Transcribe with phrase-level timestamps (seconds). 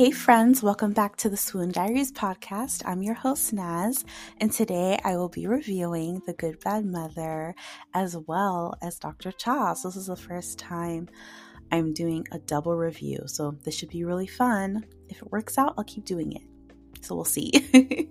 [0.00, 2.80] Hey, friends, welcome back to the Swoon Diaries podcast.
[2.86, 4.02] I'm your host, Nas,
[4.38, 7.54] and today I will be reviewing The Good Bad Mother
[7.92, 9.30] as well as Dr.
[9.30, 9.74] Cha.
[9.74, 11.10] So, this is the first time
[11.70, 14.86] I'm doing a double review, so this should be really fun.
[15.10, 16.48] If it works out, I'll keep doing it.
[17.02, 17.52] So, we'll see.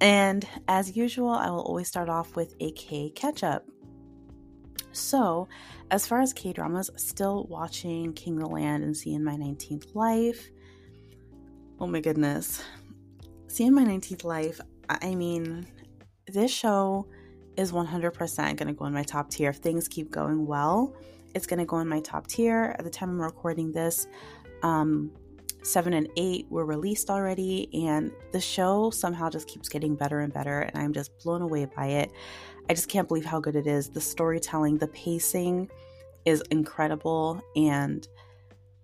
[0.00, 3.66] and as usual, I will always start off with a K catch up.
[4.96, 5.48] So,
[5.90, 9.94] as far as K dramas, still watching King of the Land and Seeing My 19th
[9.94, 10.48] Life.
[11.78, 12.62] Oh my goodness.
[13.46, 15.66] Seeing My 19th Life, I mean,
[16.26, 17.06] this show
[17.56, 19.50] is 100% going to go in my top tier.
[19.50, 20.94] If things keep going well,
[21.34, 22.74] it's going to go in my top tier.
[22.78, 24.06] At the time I'm recording this,
[24.62, 25.12] um,
[25.62, 30.32] 7 and 8 were released already, and the show somehow just keeps getting better and
[30.32, 32.12] better, and I'm just blown away by it.
[32.68, 33.90] I just can't believe how good it is.
[33.90, 35.70] The storytelling, the pacing
[36.24, 37.40] is incredible.
[37.54, 38.06] And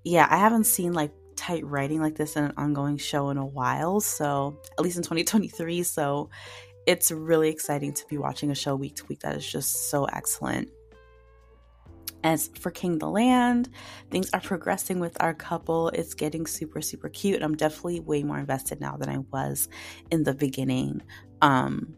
[0.04, 3.46] yeah, I haven't seen like tight writing like this in an ongoing show in a
[3.46, 4.00] while.
[4.00, 5.82] So, at least in 2023.
[5.82, 6.30] So,
[6.86, 10.04] it's really exciting to be watching a show week to week that is just so
[10.06, 10.70] excellent.
[12.24, 13.68] As for King the Land,
[14.10, 15.88] things are progressing with our couple.
[15.88, 17.42] It's getting super, super cute.
[17.42, 19.68] I'm definitely way more invested now than I was
[20.10, 21.02] in the beginning.
[21.40, 21.96] Um,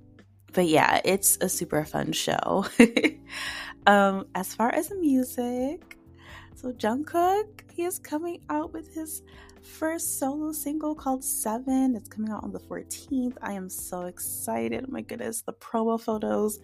[0.54, 2.64] but yeah, it's a super fun show.
[3.86, 5.98] um, as far as the music,
[6.54, 9.22] so Jungkook, he is coming out with his
[9.60, 11.96] first solo single called Seven.
[11.96, 13.36] It's coming out on the 14th.
[13.42, 14.84] I am so excited.
[14.86, 16.60] Oh my goodness, the promo photos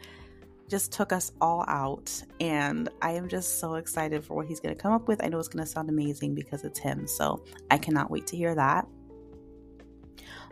[0.69, 4.75] just took us all out, and I am just so excited for what he's going
[4.75, 5.23] to come up with.
[5.23, 8.37] I know it's going to sound amazing because it's him, so I cannot wait to
[8.37, 8.87] hear that.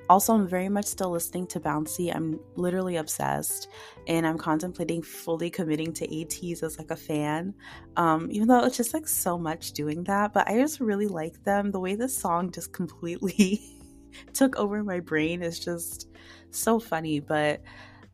[0.09, 2.15] Also, I'm very much still listening to Bouncy.
[2.15, 3.69] I'm literally obsessed,
[4.07, 7.55] and I'm contemplating fully committing to ATEEZ as like a fan.
[7.97, 11.45] Um, even though it's just like so much doing that, but I just really like
[11.45, 11.71] them.
[11.71, 13.61] The way this song just completely
[14.33, 16.09] took over my brain is just
[16.51, 17.21] so funny.
[17.21, 17.63] But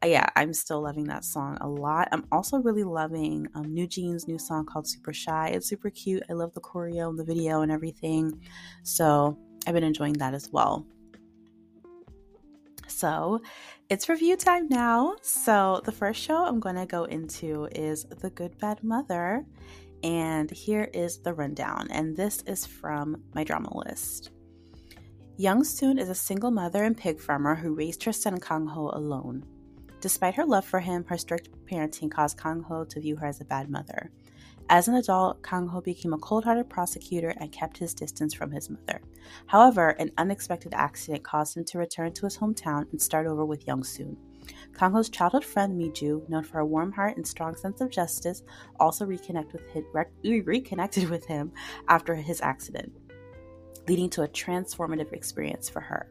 [0.03, 2.09] uh, yeah, I'm still loving that song a lot.
[2.12, 5.49] I'm also really loving um, NewJeans' new song called Super Shy.
[5.49, 6.22] It's super cute.
[6.28, 8.41] I love the choreo and the video and everything.
[8.83, 10.87] So I've been enjoying that as well.
[12.87, 13.41] So
[13.89, 15.17] it's review time now.
[15.22, 19.45] So the first show I'm going to go into is The Good Bad Mother.
[20.03, 21.89] And here is the rundown.
[21.91, 24.31] And this is from my drama list.
[25.37, 28.91] Young Soon is a single mother and pig farmer who raised her son Kang Ho
[28.93, 29.45] alone.
[30.01, 33.41] Despite her love for him, her strict parenting caused Kang Ho to view her as
[33.41, 34.12] a bad mother.
[34.70, 38.50] As an adult, Kang Ho became a cold hearted prosecutor and kept his distance from
[38.50, 39.00] his mother.
[39.47, 43.66] However, an unexpected accident caused him to return to his hometown and start over with
[43.66, 44.16] Young Soon.
[44.76, 48.42] Kang Ho's childhood friend Miju, known for her warm heart and strong sense of justice,
[48.80, 49.84] also reconnect with him,
[50.22, 51.53] reconnected with him
[51.88, 52.92] after his accident,
[53.86, 56.10] leading to a transformative experience for her.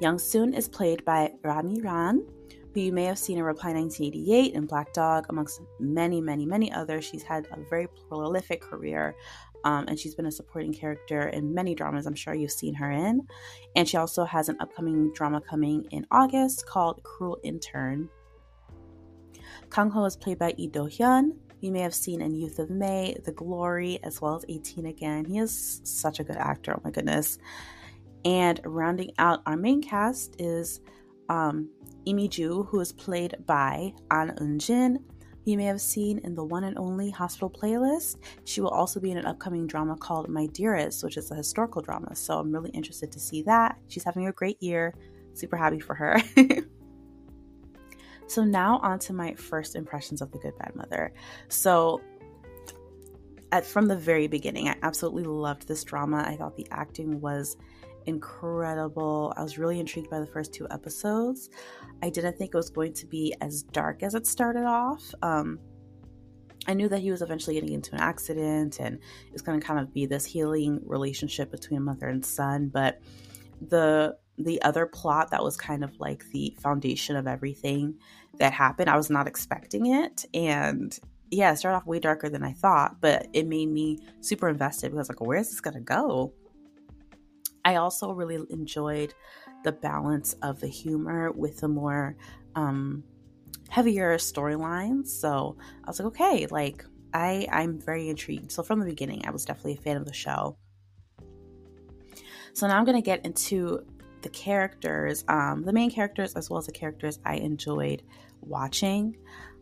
[0.00, 2.24] Young Soon is played by Ra Mi-ran,
[2.72, 6.72] who you may have seen in Reply 1988 and Black Dog, amongst many, many, many
[6.72, 7.04] others.
[7.04, 9.14] She's had a very prolific career.
[9.64, 12.90] Um, and she's been a supporting character in many dramas I'm sure you've seen her
[12.90, 13.26] in.
[13.76, 18.08] And she also has an upcoming drama coming in August called Cruel Intern.
[19.70, 21.32] Kang Ho is played by Lee Do Hyun.
[21.60, 25.26] You may have seen in Youth of May, The Glory, as well as 18 Again.
[25.26, 27.38] He is such a good actor, oh my goodness.
[28.24, 30.80] And rounding out our main cast is
[31.30, 31.70] um,
[32.06, 34.98] Imi Ju, who is played by Ahn Eun-jin,
[35.44, 38.16] you may have seen in the one and only Hospital Playlist.
[38.44, 41.80] She will also be in an upcoming drama called My Dearest, which is a historical
[41.80, 42.14] drama.
[42.14, 43.78] So I'm really interested to see that.
[43.88, 44.94] She's having a great year.
[45.32, 46.20] Super happy for her.
[48.26, 51.14] so now on to my first impressions of The Good Bad Mother.
[51.48, 52.02] So
[53.52, 56.24] at, from the very beginning, I absolutely loved this drama.
[56.26, 57.56] I thought the acting was
[58.06, 59.32] incredible.
[59.36, 61.50] I was really intrigued by the first two episodes.
[62.02, 65.02] I didn't think it was going to be as dark as it started off.
[65.22, 65.58] Um,
[66.66, 68.98] I knew that he was eventually getting into an accident and
[69.32, 73.00] it's going to kind of be this healing relationship between mother and son, but
[73.60, 77.94] the the other plot that was kind of like the foundation of everything
[78.38, 80.98] that happened, I was not expecting it and
[81.30, 84.90] yeah, it started off way darker than I thought, but it made me super invested
[84.90, 86.32] because like, where's this gonna go?
[87.64, 89.14] I also really enjoyed
[89.64, 92.16] the balance of the humor with the more
[92.54, 93.04] um,
[93.68, 95.08] heavier storylines.
[95.08, 98.52] So I was like, okay, like I I'm very intrigued.
[98.52, 100.56] So from the beginning, I was definitely a fan of the show.
[102.52, 103.86] So now I'm gonna get into
[104.22, 108.02] the characters, um, the main characters as well as the characters I enjoyed
[108.42, 109.16] watching.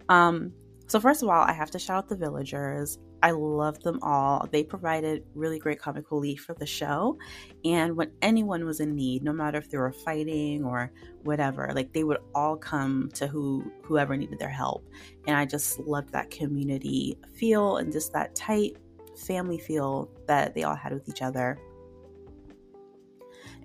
[0.08, 0.52] Um,
[0.88, 2.98] So, first of all, I have to shout out the villagers.
[3.22, 4.48] I love them all.
[4.50, 7.18] They provided really great comic relief for the show.
[7.64, 10.92] And when anyone was in need, no matter if they were fighting or
[11.24, 14.88] whatever, like they would all come to who whoever needed their help.
[15.26, 18.76] And I just loved that community feel and just that tight
[19.16, 21.58] family feel that they all had with each other.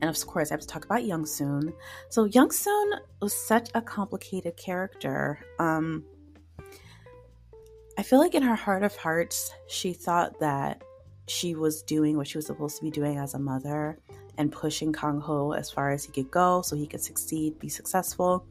[0.01, 1.73] And of course, I have to talk about Young Soon.
[2.09, 5.39] So Young Soon was such a complicated character.
[5.59, 6.03] Um,
[7.97, 10.81] I feel like in her heart of hearts, she thought that
[11.27, 13.99] she was doing what she was supposed to be doing as a mother
[14.37, 17.69] and pushing Kang Ho as far as he could go so he could succeed, be
[17.69, 18.45] successful.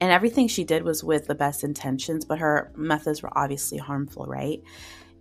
[0.00, 4.26] And everything she did was with the best intentions, but her methods were obviously harmful,
[4.26, 4.62] right?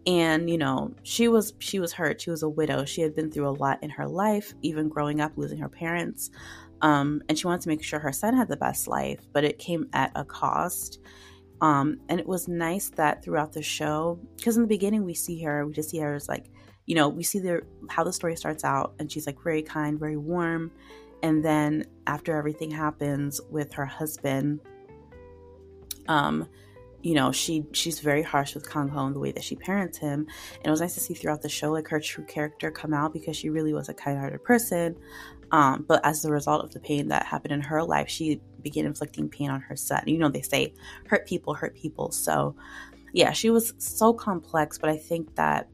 [0.06, 2.22] And you know, she was she was hurt.
[2.22, 2.84] She was a widow.
[2.86, 6.30] She had been through a lot in her life, even growing up losing her parents.
[6.82, 9.60] Um, and she wanted to make sure her son had the best life, but it
[9.60, 11.00] came at a cost.
[11.64, 15.42] Um, and it was nice that throughout the show, because in the beginning we see
[15.44, 16.48] her, we just see her as like,
[16.88, 19.98] you know, we see the how the story starts out, and she's like very kind,
[19.98, 20.72] very warm,
[21.24, 24.60] and then after everything happens with her husband,
[26.10, 26.50] um,
[27.04, 29.98] you know, she she's very harsh with Kang Ho in the way that she parents
[29.98, 32.94] him, and it was nice to see throughout the show like her true character come
[32.94, 34.96] out because she really was a kind-hearted person.
[35.52, 38.86] Um, but as a result of the pain that happened in her life, she began
[38.86, 40.04] inflicting pain on her son.
[40.08, 40.74] You know, they say
[41.08, 42.12] hurt people hurt people.
[42.12, 42.56] So,
[43.12, 45.68] yeah, she was so complex, but I think that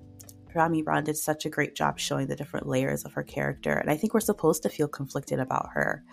[0.56, 3.92] Ra Mi-ran did such a great job showing the different layers of her character, and
[3.92, 6.04] I think we're supposed to feel conflicted about her.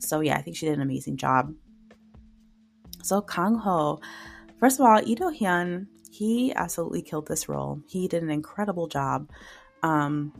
[0.00, 1.54] So, yeah, I think she did an amazing job.
[3.02, 4.00] So, Kang Ho,
[4.58, 7.80] first of all, Do Hyun, he absolutely killed this role.
[7.88, 9.30] He did an incredible job.
[9.82, 10.32] Um,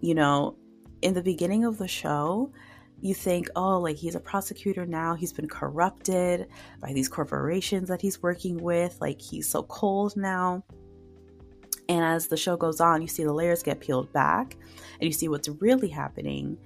[0.00, 0.56] you know,
[1.02, 2.52] in the beginning of the show,
[3.00, 5.14] you think, oh, like he's a prosecutor now.
[5.14, 6.48] He's been corrupted
[6.80, 8.96] by these corporations that he's working with.
[9.00, 10.64] Like he's so cold now.
[11.88, 14.56] And as the show goes on, you see the layers get peeled back
[15.00, 16.58] and you see what's really happening.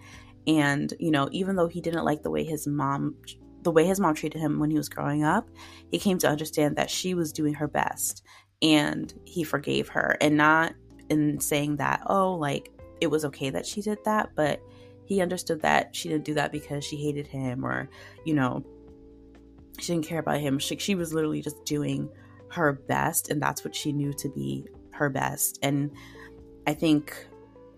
[0.47, 3.17] And, you know, even though he didn't like the way his mom
[3.62, 5.49] the way his mom treated him when he was growing up,
[5.91, 8.23] he came to understand that she was doing her best
[8.62, 10.75] and he forgave her and not
[11.09, 12.71] in saying that, oh, like
[13.01, 14.61] it was okay that she did that, but
[15.05, 17.89] he understood that she didn't do that because she hated him or,
[18.25, 18.65] you know,
[19.79, 20.59] she didn't care about him.
[20.59, 22.09] She, she was literally just doing
[22.51, 25.59] her best, and that's what she knew to be her best.
[25.62, 25.91] And
[26.67, 27.27] I think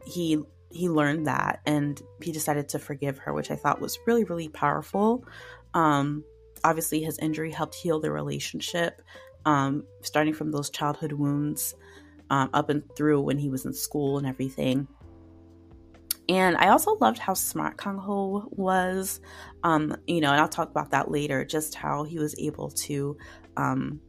[0.04, 4.24] he he learned that and he decided to forgive her, which I thought was really,
[4.24, 5.24] really powerful.
[5.74, 6.24] Um,
[6.64, 9.02] obviously, his injury helped heal the relationship,
[9.44, 11.74] um, starting from those childhood wounds
[12.30, 14.88] um, up and through when he was in school and everything.
[16.28, 19.20] And I also loved how smart Kang Ho was.
[19.64, 23.16] Um, you know, and I'll talk about that later, just how he was able to
[23.56, 24.00] um,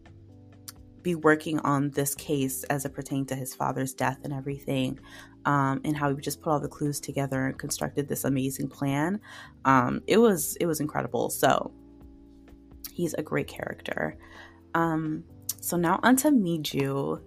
[1.02, 5.00] be working on this case as it pertained to his father's death and everything.
[5.46, 9.20] Um, and how he just put all the clues together and constructed this amazing plan.
[9.66, 11.30] Um, it was it was incredible.
[11.30, 11.72] So
[12.94, 14.18] he's a great character.
[14.74, 15.24] Um,
[15.60, 17.22] so now onto Miju.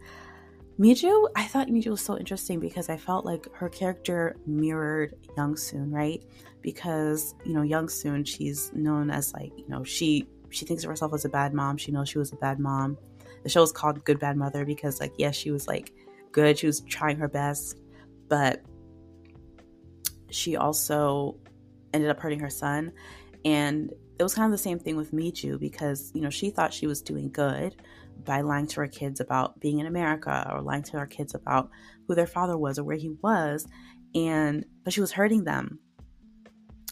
[0.78, 5.56] Miju, I thought Miju was so interesting because I felt like her character mirrored Young
[5.56, 6.22] Soon, right?
[6.60, 10.90] Because, you know, Young Soon, she's known as like, you know, she she thinks of
[10.90, 11.76] herself as a bad mom.
[11.76, 12.98] She knows she was a bad mom.
[13.42, 15.92] The show is called Good Bad Mother because like yes, she was like
[16.32, 17.78] good, she was trying her best,
[18.28, 18.62] but
[20.30, 21.38] she also
[21.92, 22.92] ended up hurting her son.
[23.44, 26.72] And it was kind of the same thing with Miju because, you know, she thought
[26.72, 27.76] she was doing good
[28.24, 31.70] by lying to her kids about being in America or lying to her kids about
[32.08, 33.66] who their father was or where he was
[34.16, 35.78] and but she was hurting them.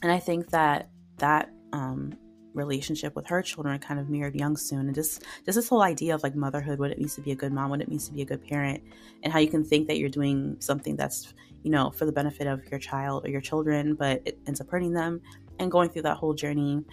[0.03, 2.13] And I think that that um,
[2.55, 6.15] relationship with her children kind of mirrored Young Soon and just just this whole idea
[6.15, 8.13] of like motherhood, what it means to be a good mom, what it means to
[8.13, 8.83] be a good parent,
[9.23, 12.47] and how you can think that you're doing something that's you know for the benefit
[12.47, 15.21] of your child or your children, but it ends up hurting them
[15.59, 16.85] and going through that whole journey.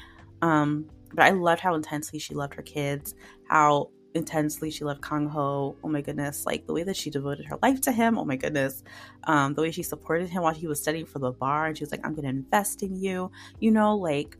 [0.41, 3.15] Um, but I loved how intensely she loved her kids,
[3.47, 5.75] how intensely she loved Kang Ho.
[5.83, 8.17] Oh my goodness, like the way that she devoted her life to him.
[8.17, 8.83] Oh my goodness,
[9.25, 11.83] um, the way she supported him while he was studying for the bar, and she
[11.83, 14.37] was like, "I'm to invest in you." You know, like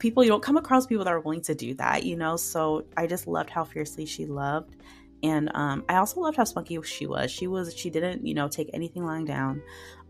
[0.00, 2.04] people you don't come across people that are willing to do that.
[2.04, 4.76] You know, so I just loved how fiercely she loved.
[5.22, 7.30] And um, I also loved how spunky she was.
[7.30, 9.62] She was she didn't you know take anything lying down,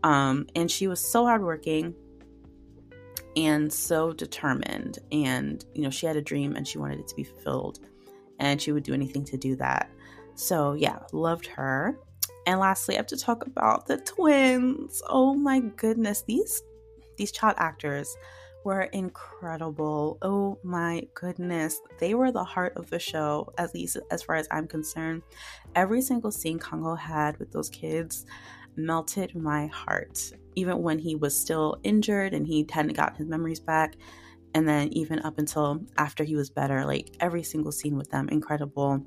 [0.03, 1.93] um, and she was so hardworking
[3.35, 4.97] and so determined.
[5.11, 7.79] And you know she had a dream and she wanted it to be fulfilled
[8.41, 9.89] and she would do anything to do that.
[10.35, 11.97] So, yeah, loved her.
[12.47, 15.01] And lastly, I have to talk about the twins.
[15.07, 16.61] Oh my goodness, these
[17.17, 18.17] these child actors
[18.63, 20.17] were incredible.
[20.21, 21.79] Oh my goodness.
[21.99, 25.23] They were the heart of the show, at least as far as I'm concerned.
[25.75, 28.25] Every single scene Kang Ho had with those kids
[28.75, 30.31] melted my heart.
[30.55, 33.95] Even when he was still injured and he hadn't gotten his memories back,
[34.53, 38.27] and then even up until after he was better, like every single scene with them,
[38.29, 39.01] incredible.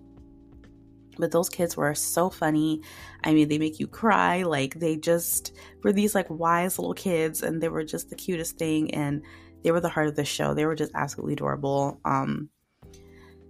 [1.17, 2.81] But those kids were so funny.
[3.23, 4.43] I mean, they make you cry.
[4.43, 8.59] Like they just were these like wise little kids, and they were just the cutest
[8.59, 8.93] thing.
[8.95, 9.23] And
[9.65, 10.55] they were the heart of the show.
[10.55, 11.99] They were just absolutely adorable.
[12.05, 12.51] Um,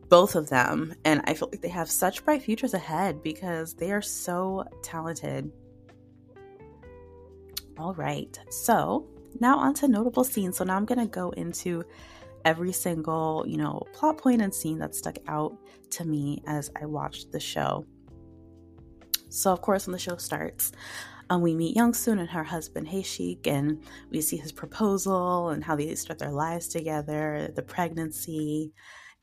[0.09, 3.90] both of them, and I feel like they have such bright futures ahead because they
[3.90, 5.50] are so talented.
[7.76, 9.09] All right, so
[9.40, 10.59] now on to notable scenes.
[10.59, 11.83] So now I'm gonna go into
[12.44, 15.56] every single, you know, plot point and scene that stuck out
[15.90, 17.85] to me as I watched the show.
[19.30, 20.71] So, of course, when the show starts,
[21.31, 25.64] um, we meet Young Soon and her husband Hae-shik, and we see his proposal and
[25.64, 28.73] how they start their lives together, the pregnancy,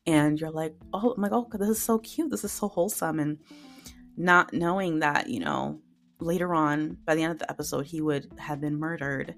[0.06, 3.38] and you're like, oh my god, this is so cute, this is so wholesome, and
[4.16, 5.80] not knowing that, you know,
[6.20, 9.34] later on, by the end of the episode, he would have been murdered,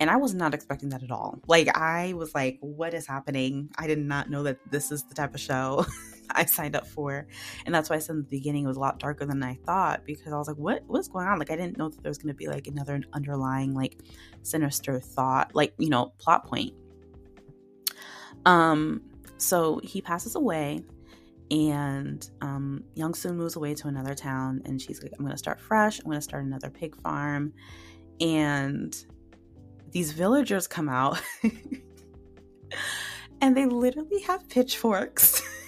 [0.00, 1.38] and I was not expecting that at all.
[1.46, 3.70] Like, I was like, what is happening?
[3.78, 5.86] I did not know that this is the type of show
[6.36, 7.26] I signed up for.
[7.66, 9.58] And that's why I said in the beginning it was a lot darker than I
[9.66, 11.38] thought because I was like, what what's going on?
[11.38, 13.98] Like I didn't know that there was gonna be like another underlying like
[14.42, 16.74] sinister thought, like, you know, plot point.
[18.46, 19.02] Um,
[19.36, 20.82] so he passes away
[21.50, 25.60] and um, Young Soon moves away to another town and she's like, I'm gonna start
[25.60, 27.52] fresh, I'm gonna start another pig farm.
[28.20, 28.96] And
[29.90, 31.20] these villagers come out
[33.40, 35.42] and they literally have pitchforks.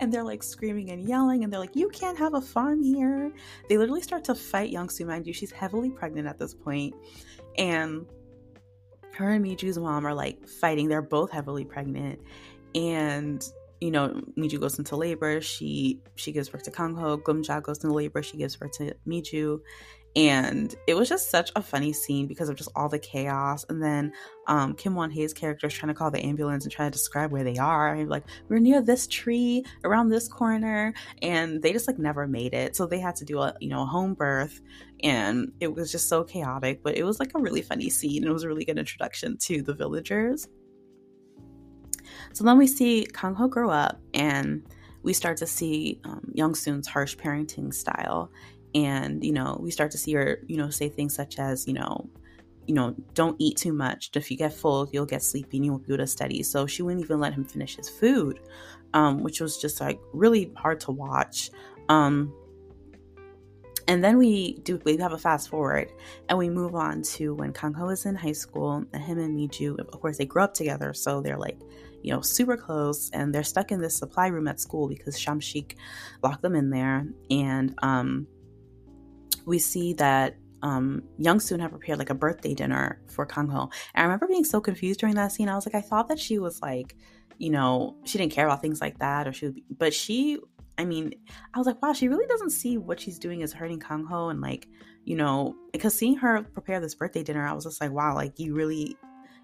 [0.00, 3.32] and they're like screaming and yelling and they're like, You can't have a farm here.
[3.68, 5.32] They literally start to fight Young Soo, mind you.
[5.32, 6.54] She's heavily pregnant at this.
[7.58, 8.06] And
[9.14, 10.88] her and Miju's mom are like fighting.
[10.88, 12.20] They're both heavily pregnant.
[12.74, 13.46] And
[13.80, 15.40] you know, Miju goes into labor.
[15.40, 17.22] She she gives birth to Kangho.
[17.22, 18.22] Gumja goes into labor.
[18.22, 19.60] She gives birth to Miju,
[20.16, 23.66] and it was just such a funny scene because of just all the chaos.
[23.68, 24.12] And then
[24.46, 27.30] um, kim won hae's character is trying to call the ambulance and trying to describe
[27.30, 27.94] where they are.
[27.94, 30.94] And like we're near this tree around this corner.
[31.20, 32.74] And they just like never made it.
[32.74, 34.62] So they had to do a you know a home birth.
[35.02, 38.22] And it was just so chaotic but it was like a really funny scene.
[38.22, 40.48] And it was a really good introduction to the villagers.
[42.32, 44.62] So then we see kang ho grow up and
[45.02, 48.30] we start to see um, Young Soon's harsh parenting style
[48.74, 51.74] and you know we start to see her you know say things such as you
[51.74, 52.08] know
[52.66, 54.10] you know don't eat too much.
[54.14, 56.42] If you get full you'll get sleepy and you won't be able to study.
[56.42, 58.40] So she wouldn't even let him finish his food
[58.94, 61.50] um, which was just like really hard to watch
[61.88, 62.32] um,
[63.88, 65.92] and then we do we have a fast forward
[66.28, 69.38] and we move on to when Kang Ho is in high school and him and
[69.38, 71.58] Miju of course they grow up together so they're like
[72.02, 75.76] you know super close and they're stuck in this supply room at school because Samshik
[76.22, 78.26] locked them in there and um
[79.46, 83.70] we see that um, Young Soon had prepared like a birthday dinner for Kang Ho.
[83.94, 85.48] And I remember being so confused during that scene.
[85.48, 86.96] I was like, I thought that she was like,
[87.38, 90.38] you know, she didn't care about things like that, or she, would be, but she,
[90.78, 91.14] I mean,
[91.54, 94.28] I was like, wow, she really doesn't see what she's doing is hurting Kang Ho,
[94.28, 94.66] and like,
[95.04, 98.38] you know, because seeing her prepare this birthday dinner, I was just like, wow, like
[98.38, 98.96] you really,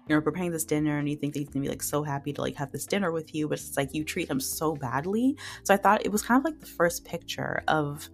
[0.07, 2.33] you know, preparing this dinner, and you think that he's gonna be like so happy
[2.33, 5.37] to like have this dinner with you, but it's like you treat him so badly.
[5.63, 8.09] So I thought it was kind of like the first picture of,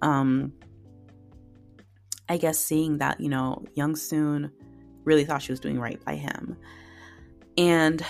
[0.00, 0.52] um,
[2.28, 4.50] I guess seeing that, you know, Young Soon
[5.04, 6.56] really thought she was doing right by him.
[7.56, 8.04] And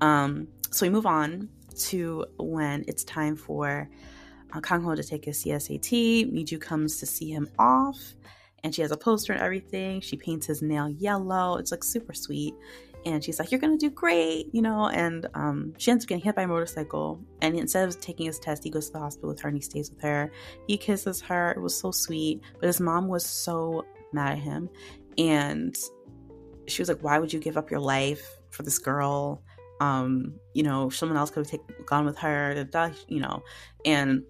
[0.00, 1.48] um, so we move on
[1.86, 3.88] to when it's time for
[4.52, 6.32] uh, Kang Ho to take his CSAT.
[6.32, 7.98] Miju comes to see him off,
[8.64, 10.00] and she has a poster and everything.
[10.00, 11.56] She paints his nail yellow.
[11.56, 12.54] It's like super sweet
[13.06, 14.88] and she's like, "You're gonna do great," you know.
[14.88, 17.20] And um, she ends up getting hit by a motorcycle.
[17.40, 19.62] And instead of taking his test, he goes to the hospital with her and he
[19.62, 20.30] stays with her.
[20.66, 21.52] He kisses her.
[21.52, 22.42] It was so sweet.
[22.58, 24.68] But his mom was so mad at him,
[25.18, 25.76] and
[26.66, 29.42] she was like, "Why would you give up your life for this girl?"
[29.80, 32.68] Um, you know, someone else could have take, gone with her,
[33.08, 33.42] you know.
[33.86, 34.24] And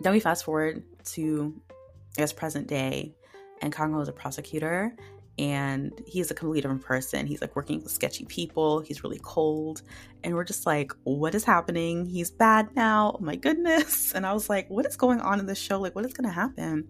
[0.00, 3.14] then we fast forward to, I guess, present day,
[3.60, 4.96] and Kang Ho is a prosecutor,
[5.38, 7.26] and he's a completely different person.
[7.26, 8.80] He's like working with sketchy people.
[8.80, 9.82] He's really cold.
[10.22, 12.06] And we're just like, what is happening?
[12.06, 13.16] He's bad now.
[13.18, 14.12] Oh my goodness.
[14.22, 15.80] And I was like, what is going on in this show?
[15.80, 16.88] Like, what is going to happen?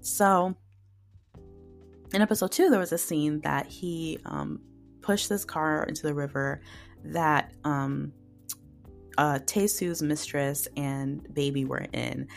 [0.00, 0.56] So,
[2.12, 4.60] in episode two, there was a scene that he um,
[5.00, 6.60] pushed this car into the river
[7.04, 8.12] that um,
[9.16, 9.38] uh,
[10.02, 12.28] mistress and baby were in.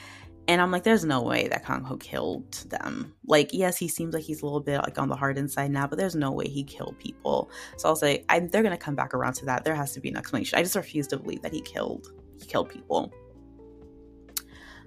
[0.49, 3.13] And I'm like, there's no way that Kang Ho killed them.
[3.27, 5.85] Like, yes, he seems like he's a little bit like on the hard inside now,
[5.85, 7.51] but there's no way he killed people.
[7.77, 9.63] So I'll say, I, they're gonna come back around to that.
[9.63, 10.57] There has to be an explanation.
[10.57, 12.07] I just refuse to believe that he killed
[12.39, 13.13] he killed people.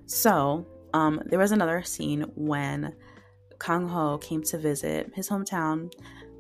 [0.07, 2.97] So um, there was another scene when
[3.61, 5.93] Kang Ho came to visit his hometown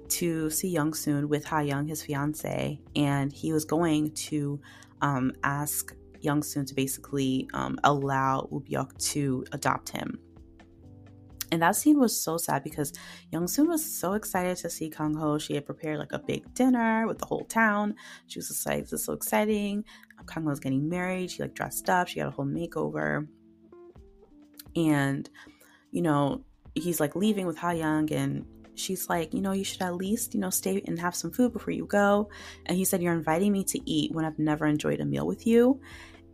[0.08, 4.60] to see Young Soon with Ha Young, his fiance, and he was going to
[5.00, 8.64] um, ask Young Soon to basically um, allow Woo
[8.98, 10.18] to adopt him.
[11.50, 12.94] And that scene was so sad because
[13.30, 15.38] Young Soon was so excited to see Kang Ho.
[15.38, 17.94] She had prepared like a big dinner with the whole town.
[18.26, 19.84] She was just like, "This is so exciting."
[20.26, 21.30] Kang Ho was getting married.
[21.30, 22.08] She like dressed up.
[22.08, 23.28] She got a whole makeover.
[24.74, 25.28] And
[25.90, 26.42] you know,
[26.74, 30.34] he's like leaving with Ha Young, and she's like, you know, you should at least,
[30.34, 32.28] you know, stay and have some food before you go.
[32.66, 35.46] And he said, You're inviting me to eat when I've never enjoyed a meal with
[35.46, 35.80] you.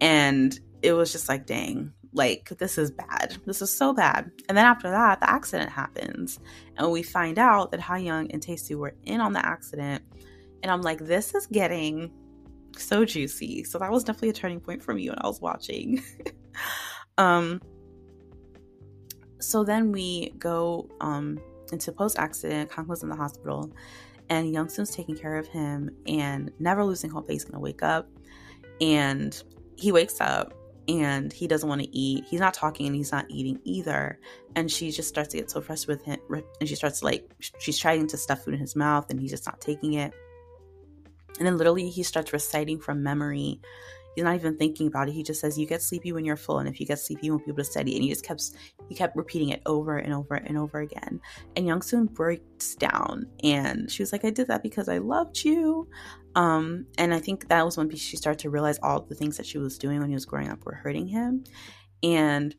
[0.01, 3.37] And it was just like, dang, like this is bad.
[3.47, 4.31] This is so bad.
[4.49, 6.39] And then after that, the accident happens.
[6.77, 10.03] And we find out that Ha Young and Tae were in on the accident.
[10.63, 12.11] And I'm like, this is getting
[12.77, 13.65] so juicy.
[13.65, 16.03] So that was definitely a turning point for me when I was watching.
[17.19, 17.61] um
[19.41, 21.41] so then we go um
[21.73, 23.73] into post accident, Kang was in the hospital
[24.31, 27.83] and Young Soon's taking care of him and never losing hope that he's gonna wake
[27.83, 28.09] up.
[28.81, 29.41] And
[29.79, 30.55] he wakes up
[30.89, 32.25] and he doesn't want to eat.
[32.29, 34.19] He's not talking and he's not eating either.
[34.57, 36.45] And she just starts to get so frustrated with him.
[36.61, 39.47] And she starts like, she's trying to stuff food in his mouth and he's just
[39.47, 40.13] not taking it.
[41.39, 43.61] And then literally he starts reciting from memory.
[44.17, 45.13] He's not even thinking about it.
[45.13, 47.33] He just says, "You get sleepy when you're full, and if you get sleepy, you
[47.33, 48.51] won't be able to study." And he just kept
[48.89, 51.21] he kept repeating it over and over and over again.
[51.55, 55.45] And Young Soon breaks down, and she was like, "I did that because I loved
[55.45, 55.89] you."
[56.39, 59.45] Um, and I think that was when she started to realize all the things that
[59.45, 61.43] she was doing when he was growing up were hurting him.
[62.05, 62.55] And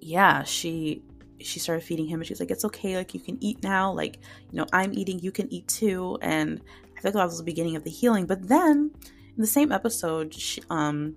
[0.00, 1.02] yeah, she
[1.42, 4.16] she started feeding him and she's like, It's okay, like you can eat now, like,
[4.50, 6.16] you know, I'm eating, you can eat too.
[6.22, 6.62] And
[6.96, 8.24] I think that was the beginning of the healing.
[8.24, 11.16] But then in the same episode, she, um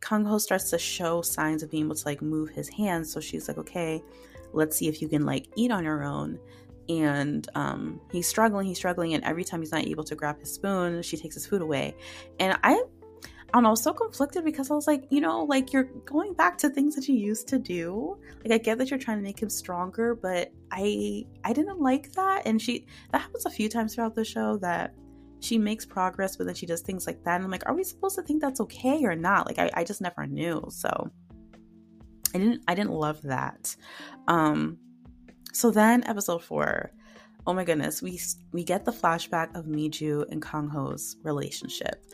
[0.00, 3.12] Kang Ho starts to show signs of being able to like move his hands.
[3.12, 4.02] So she's like, Okay,
[4.54, 6.38] let's see if you can like eat on your own
[6.88, 10.52] and um, he's struggling, he's struggling, and every time he's not able to grab his
[10.52, 11.94] spoon, she takes his food away.
[12.38, 12.82] And I,
[13.54, 16.68] I know, so conflicted because I was like, you know, like you're going back to
[16.68, 18.18] things that you used to do.
[18.44, 22.12] Like I get that you're trying to make him stronger, but I, I didn't like
[22.12, 22.42] that.
[22.44, 24.94] And she, that happens a few times throughout the show that
[25.40, 27.36] she makes progress, but then she does things like that.
[27.36, 29.46] And I'm like, are we supposed to think that's okay or not?
[29.46, 30.64] Like I, I just never knew.
[30.68, 31.10] So
[32.34, 33.74] I didn't, I didn't love that.
[34.28, 34.78] Um,
[35.56, 36.92] so then episode four,
[37.46, 38.20] oh my goodness, we
[38.52, 42.04] we get the flashback of Miju and Kang Ho's relationship.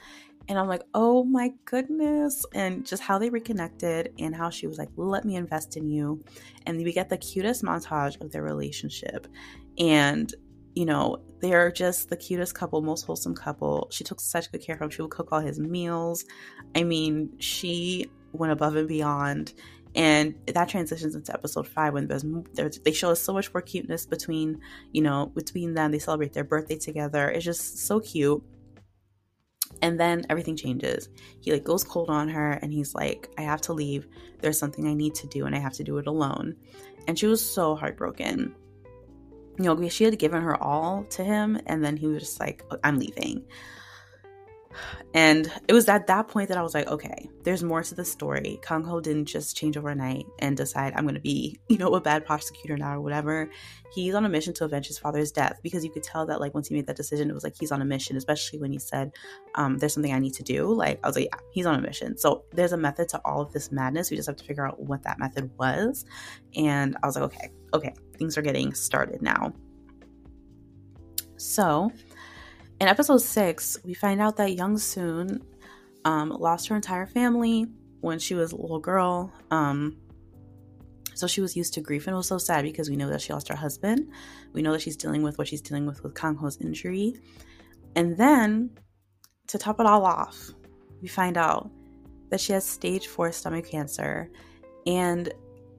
[0.48, 2.46] And I'm like, oh my goodness.
[2.54, 6.24] And just how they reconnected and how she was like, let me invest in you.
[6.66, 9.26] And we get the cutest montage of their relationship.
[9.76, 10.32] And,
[10.74, 13.88] you know, they're just the cutest couple, most wholesome couple.
[13.90, 14.90] She took such good care of him.
[14.90, 16.24] She would cook all his meals.
[16.76, 19.54] I mean, she went above and beyond
[19.94, 22.24] and that transitions into episode five when there's,
[22.54, 24.60] there's, they show us so much more cuteness between
[24.92, 25.92] you know between them.
[25.92, 27.28] They celebrate their birthday together.
[27.28, 28.42] It's just so cute.
[29.80, 31.08] And then everything changes.
[31.40, 34.06] He like goes cold on her and he's like i have to leave.
[34.40, 36.56] There's something i need to do and i have to do it alone.
[37.06, 38.54] And she was so heartbroken.
[39.58, 42.64] You know she had given her all to him and then he was just like
[42.82, 43.44] i'm leaving
[45.14, 48.04] and it was at that point that I was like, okay, there's more to the
[48.04, 48.58] story.
[48.62, 52.00] Kang Ho didn't just change overnight and decide I'm going to be, you know, a
[52.00, 53.50] bad prosecutor now or whatever.
[53.94, 56.54] He's on a mission to avenge his father's death because you could tell that, like,
[56.54, 58.78] once he made that decision, it was like he's on a mission, especially when he
[58.78, 59.12] said,
[59.54, 60.72] um, there's something I need to do.
[60.72, 62.16] Like, I was like, yeah, he's on a mission.
[62.16, 64.10] So there's a method to all of this madness.
[64.10, 66.06] We just have to figure out what that method was.
[66.56, 69.52] And I was like, okay, okay, things are getting started now.
[71.36, 71.90] So,
[72.82, 75.40] in episode six, we find out that Young Soon
[76.04, 77.68] um, lost her entire family
[78.00, 79.32] when she was a little girl.
[79.52, 79.98] Um,
[81.14, 83.32] so she was used to grief and was so sad because we know that she
[83.32, 84.10] lost her husband.
[84.52, 87.14] We know that she's dealing with what she's dealing with with Kang Ho's injury.
[87.94, 88.76] And then
[89.46, 90.50] to top it all off,
[91.00, 91.70] we find out
[92.30, 94.28] that she has stage four stomach cancer.
[94.88, 95.32] And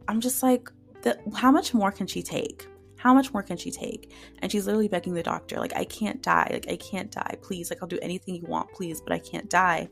[0.08, 0.70] I'm just like,
[1.02, 2.66] the, how much more can she take?
[3.04, 4.13] How much more can she take?
[4.39, 6.48] And she's literally begging the doctor, like, I can't die.
[6.50, 7.36] Like, I can't die.
[7.42, 7.70] Please.
[7.70, 9.89] Like, I'll do anything you want, please, but I can't die.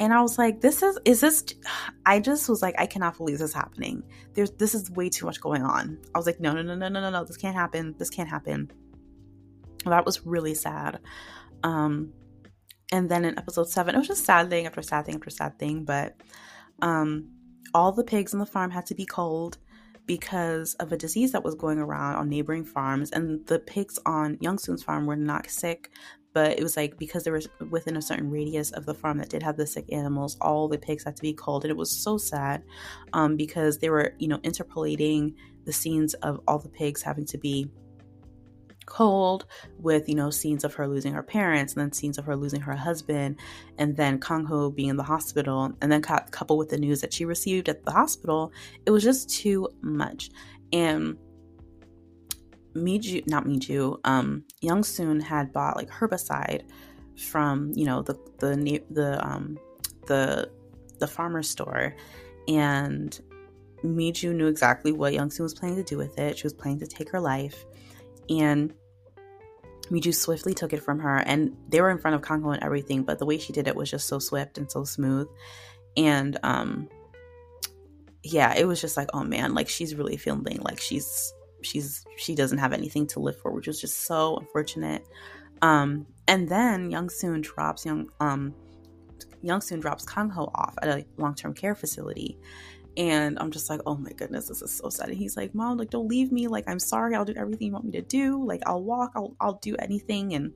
[0.00, 1.44] And I was like, this is, is this,
[2.06, 4.02] I just was like, I cannot believe this is happening.
[4.34, 5.98] There's, this is way too much going on.
[6.12, 7.94] I was like, no, no, no, no, no, no, no, this can't happen.
[7.98, 8.72] This can't happen.
[9.84, 10.98] That was really sad.
[11.62, 12.12] Um,
[12.90, 15.56] and then in episode seven, it was just sad thing after sad thing after sad
[15.56, 15.84] thing.
[15.84, 16.16] But
[16.82, 17.30] Um,
[17.74, 19.58] all the pigs on the farm had to be culled
[20.10, 23.12] because of a disease that was going around on neighboring farms.
[23.12, 25.88] And the pigs on Youngsoon's farm were not sick,
[26.32, 29.28] but it was like because they were within a certain radius of the farm that
[29.28, 31.62] did have the sick animals, all the pigs had to be culled.
[31.62, 32.64] And it was so sad
[33.12, 37.38] um, because they were, you know, interpolating the scenes of all the pigs having to
[37.38, 37.70] be
[38.90, 39.46] cold
[39.78, 42.60] with you know scenes of her losing her parents and then scenes of her losing
[42.60, 43.36] her husband
[43.78, 47.12] and then kang ho being in the hospital and then coupled with the news that
[47.12, 48.52] she received at the hospital
[48.86, 50.30] it was just too much.
[50.72, 51.16] And
[52.74, 56.62] Miju, not Miju, um, Young Soon had bought like herbicide
[57.16, 59.58] from you know the the the um
[60.06, 60.50] the
[60.98, 61.96] the farmer store,
[62.48, 63.20] and
[63.84, 66.38] Miju knew exactly what Young Soon was planning to do with it.
[66.38, 67.64] She was planning to take her life,
[68.28, 68.72] and
[69.90, 73.02] Miju swiftly took it from her, and they were in front of Kangho and everything,
[73.02, 75.28] but the way she did it was just so swift and so smooth.
[75.96, 76.88] And um
[78.22, 82.34] yeah, it was just like, oh man, like she's really feeling like she's she's she
[82.34, 85.04] doesn't have anything to live for, which was just so unfortunate.
[85.62, 88.54] Um and then Young Soon drops young um
[89.42, 92.38] Young Soon drops Kangho off at a long-term care facility
[92.96, 95.08] and I'm just like, oh my goodness, this is so sad.
[95.08, 96.48] And he's like, Mom, like, don't leave me.
[96.48, 97.14] Like, I'm sorry.
[97.14, 98.44] I'll do everything you want me to do.
[98.44, 100.34] Like, I'll walk, I'll, I'll do anything.
[100.34, 100.52] And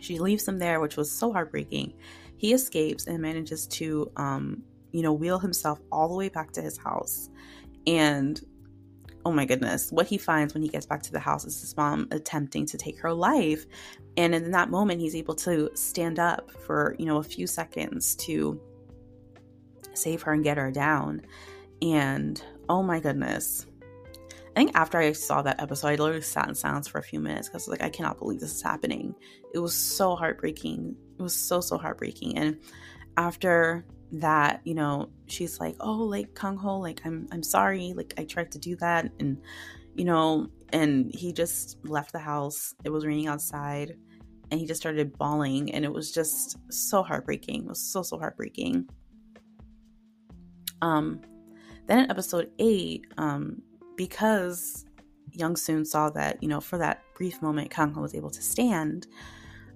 [0.00, 1.94] she leaves him there, which was so heartbreaking.
[2.36, 6.62] He escapes and manages to, um, you know, wheel himself all the way back to
[6.62, 7.30] his house.
[7.86, 8.40] And
[9.24, 11.76] oh my goodness, what he finds when he gets back to the house is his
[11.76, 13.66] mom attempting to take her life.
[14.16, 18.14] And in that moment, he's able to stand up for, you know, a few seconds
[18.16, 18.60] to
[19.98, 21.22] save her and get her down.
[21.82, 23.66] And oh my goodness.
[24.56, 27.20] I think after I saw that episode, I literally sat in silence for a few
[27.20, 29.14] minutes because like I cannot believe this is happening.
[29.52, 30.96] It was so heartbreaking.
[31.18, 32.38] It was so so heartbreaking.
[32.38, 32.58] And
[33.18, 37.92] after that, you know, she's like, "Oh, like Kang Ho, like I'm I'm sorry.
[37.94, 39.42] Like I tried to do that and
[39.94, 42.74] you know, and he just left the house.
[42.82, 43.96] It was raining outside
[44.50, 47.64] and he just started bawling and it was just so heartbreaking.
[47.64, 48.88] It was so so heartbreaking.
[50.82, 51.20] Um,
[51.86, 53.62] then in episode eight, um,
[53.96, 54.84] because
[55.32, 58.42] Young Soon saw that, you know, for that brief moment, Kang Ho was able to
[58.42, 59.06] stand,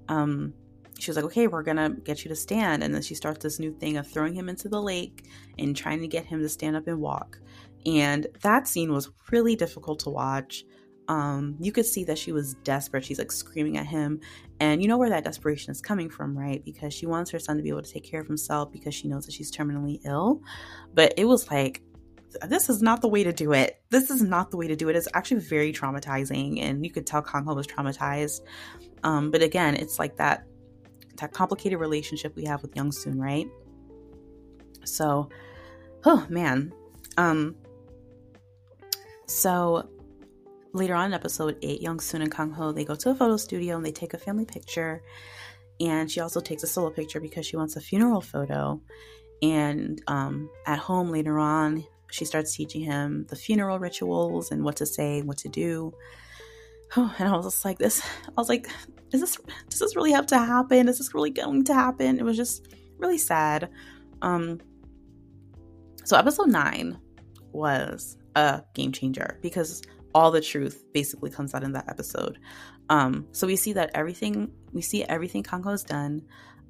[0.09, 0.53] um,
[0.99, 2.83] she was like, okay, we're gonna get you to stand.
[2.83, 5.27] And then she starts this new thing of throwing him into the lake
[5.59, 7.41] and trying to get him to stand up and walk.
[7.87, 10.65] And that scene was really difficult to watch
[11.11, 13.05] um, you could see that she was desperate.
[13.05, 14.21] She's like screaming at him.
[14.61, 16.65] And you know where that desperation is coming from, right?
[16.65, 19.09] Because she wants her son to be able to take care of himself because she
[19.09, 20.41] knows that she's terminally ill.
[20.95, 21.83] But it was like,
[22.47, 23.83] this is not the way to do it.
[23.91, 24.95] This is not the way to do it.
[24.95, 26.61] It's actually very traumatizing.
[26.61, 28.43] And you could tell Kang Ho was traumatized.
[29.03, 30.45] Um, but again, it's like that
[31.17, 33.49] that complicated relationship we have with Young Soon, right?
[34.85, 35.29] So,
[36.05, 36.73] oh man.
[37.17, 37.57] Um,
[39.27, 39.91] so
[40.73, 43.37] later on in episode 8, Young Soon and Kang Ho, they go to a photo
[43.37, 45.03] studio and they take a family picture.
[45.81, 48.81] And she also takes a solo picture because she wants a funeral photo.
[49.43, 54.77] And um, at home later on, she starts teaching him the funeral rituals and what
[54.77, 55.93] to say, what to do.
[56.97, 58.69] Oh, and I was just like, this, I was like,
[59.13, 60.89] is this, does this really have to happen?
[60.89, 62.19] Is this really going to happen?
[62.19, 63.71] It was just really sad.
[64.23, 64.61] Um,
[66.05, 66.99] so episode nine
[67.53, 69.83] was a game changer because
[70.15, 72.39] all the truth basically comes out in that episode.
[72.89, 76.23] Um, so we see that everything we see everything Kangho has done.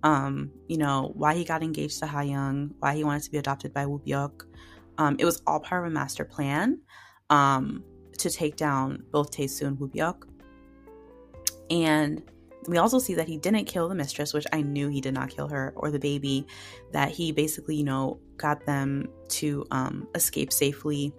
[0.02, 3.38] Um, you know, why he got engaged to Ha Young, why he wanted to be
[3.38, 4.44] adopted by Woo Byuk.
[4.96, 6.80] Um, it was all part of a master plan
[7.28, 7.84] um,
[8.18, 10.22] to take down both Tae-soo and Woo Byuk.
[11.70, 12.22] And
[12.66, 15.30] we also see that he didn't kill the mistress, which I knew he did not
[15.30, 16.46] kill her, or the baby,
[16.92, 21.12] that he basically, you know, got them to um, escape safely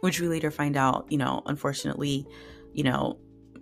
[0.00, 2.26] which we later find out, you know, unfortunately,
[2.72, 3.18] you know,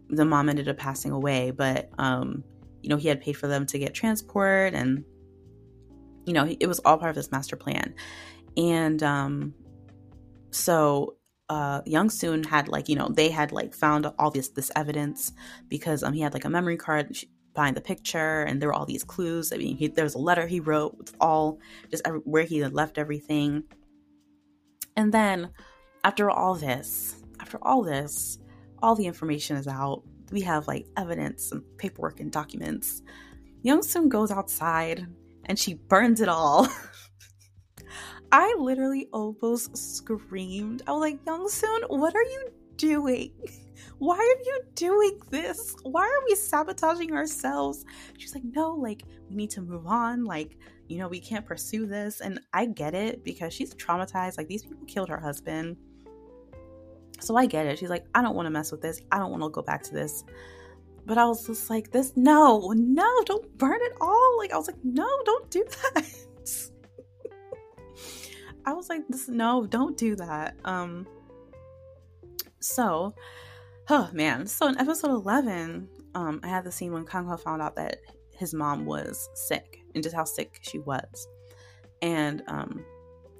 [0.08, 2.44] the mom ended up passing away, but, um,
[2.82, 5.04] you know, he had paid for them to get transport and,
[6.26, 7.94] you know, it was all part of this master plan.
[8.56, 9.54] And, um,
[10.50, 11.16] so,
[11.48, 15.32] uh, Young Soon had like, you know, they had like found all this, this evidence
[15.68, 17.16] because, um, he had like a memory card
[17.54, 19.52] behind the picture and there were all these clues.
[19.52, 21.58] I mean, he, there was a letter he wrote with all
[21.90, 23.64] just every, where he had left everything.
[24.96, 25.50] And then,
[26.04, 28.38] after all this, after all this,
[28.82, 30.02] all the information is out.
[30.30, 33.02] We have like evidence and paperwork and documents.
[33.62, 35.06] Young Soon goes outside
[35.46, 36.68] and she burns it all.
[38.32, 40.82] I literally almost screamed.
[40.86, 43.32] I was like, Young Soon, what are you doing?
[43.98, 45.76] Why are you doing this?
[45.82, 47.84] Why are we sabotaging ourselves?
[48.18, 50.24] She's like, no, like, we need to move on.
[50.24, 52.20] Like, you know, we can't pursue this.
[52.20, 54.36] And I get it because she's traumatized.
[54.36, 55.76] Like, these people killed her husband.
[57.20, 57.79] So I get it.
[57.79, 59.00] She's like, I don't want to mess with this.
[59.11, 60.24] I don't want to go back to this.
[61.07, 64.38] But I was just like, this, no, no, don't burn it all.
[64.38, 66.11] Like, I was like, no, don't do that.
[68.66, 70.57] I was like, this, no, don't do that.
[70.64, 71.07] Um,
[72.61, 73.14] so,
[73.90, 74.46] oh man.
[74.46, 77.98] So in episode 11, um, I had the scene when Kang Ho found out that
[78.38, 81.29] his mom was sick and just how sick she was.
[82.00, 82.85] And um,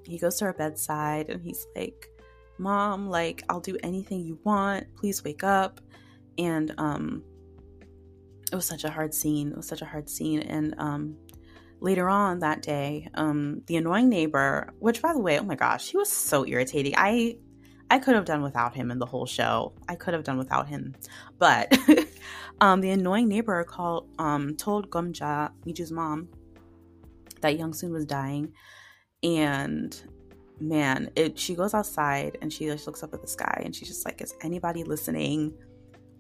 [0.05, 2.11] he goes to her bedside and he's like,
[2.59, 4.87] Mom, like, I'll do anything you want.
[4.97, 5.81] Please wake up.
[6.38, 7.23] And um,
[8.53, 9.51] it was such a hard scene.
[9.51, 10.40] It was such a hard scene.
[10.40, 11.17] And um,
[11.81, 15.90] later on that day, um, the annoying neighbor, which by the way, oh my gosh,
[15.90, 16.95] he was so irritating.
[16.97, 17.37] I
[17.90, 19.75] I could have done without him in the whole show.
[19.88, 20.95] I could have done without him.
[21.38, 21.77] But
[22.61, 26.29] um, the annoying neighbor called um, told Gumja, Miju's mom,
[27.43, 28.53] that Young Soon was dying.
[29.23, 30.01] And
[30.61, 33.88] man, it she goes outside and she just looks up at the sky and she's
[33.88, 35.55] just like, Is anybody listening?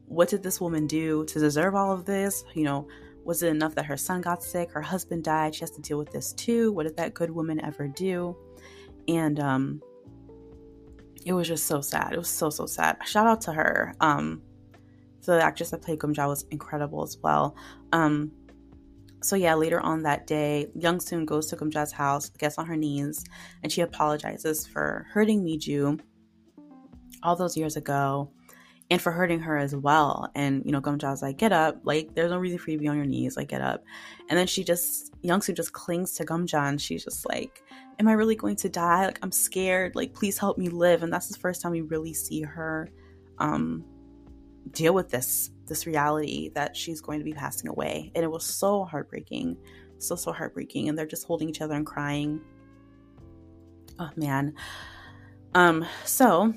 [0.06, 2.44] What did this woman do to deserve all of this?
[2.54, 2.88] You know,
[3.24, 5.98] was it enough that her son got sick, her husband died, she has to deal
[5.98, 6.72] with this too?
[6.72, 8.36] What did that good woman ever do?
[9.08, 9.82] And um
[11.24, 12.12] it was just so sad.
[12.12, 12.98] It was so so sad.
[13.06, 13.94] Shout out to her.
[14.00, 14.42] Um,
[15.24, 17.56] the actress that played Gumja was incredible as well.
[17.92, 18.32] Um,
[19.24, 22.76] so yeah, later on that day, Young Soon goes to Gumja's house, gets on her
[22.76, 23.24] knees,
[23.62, 25.98] and she apologizes for hurting Miju
[27.22, 28.30] all those years ago
[28.90, 30.30] and for hurting her as well.
[30.34, 32.88] And you know, Gumja's like, get up, like there's no reason for you to be
[32.88, 33.82] on your knees, like get up.
[34.28, 37.62] And then she just Youngsu just clings to Gumja and she's just like,
[37.98, 39.06] Am I really going to die?
[39.06, 41.02] Like I'm scared, like please help me live.
[41.02, 42.90] And that's the first time we really see her
[43.38, 43.84] um
[44.70, 48.10] deal with this this reality that she's going to be passing away.
[48.14, 49.56] And it was so heartbreaking.
[49.98, 50.88] So so heartbreaking.
[50.88, 52.40] And they're just holding each other and crying.
[53.98, 54.54] Oh man.
[55.54, 56.52] Um, so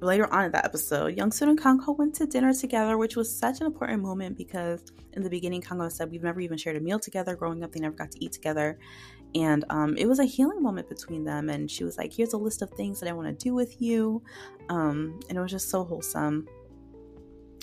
[0.00, 3.16] later on in that episode, Young Soon and Kang Ho went to dinner together, which
[3.16, 4.82] was such an important moment because
[5.14, 7.34] in the beginning, Kang Ho said we've never even shared a meal together.
[7.34, 8.78] Growing up, they never got to eat together.
[9.34, 11.48] And um, it was a healing moment between them.
[11.48, 13.80] And she was like, Here's a list of things that I want to do with
[13.80, 14.22] you.
[14.68, 16.46] Um, and it was just so wholesome.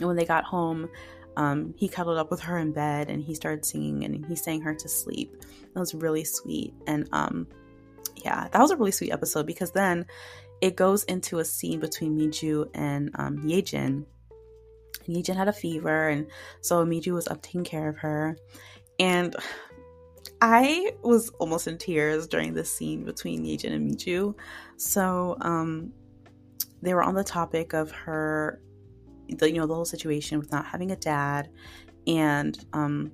[0.01, 0.89] And when they got home,
[1.37, 4.61] um, he cuddled up with her in bed and he started singing and he sang
[4.61, 5.37] her to sleep.
[5.73, 6.73] That was really sweet.
[6.87, 7.47] And um,
[8.17, 10.05] yeah, that was a really sweet episode because then
[10.59, 14.05] it goes into a scene between Miju and um, Yejin.
[15.07, 16.27] Yejin had a fever, and
[16.61, 18.37] so Miju was up taking care of her.
[18.99, 19.35] And
[20.41, 24.35] I was almost in tears during this scene between Yejin and Miju.
[24.77, 25.93] So um,
[26.81, 28.61] they were on the topic of her,
[29.37, 31.49] the, you know, the whole situation with not having a dad.
[32.07, 33.11] And um,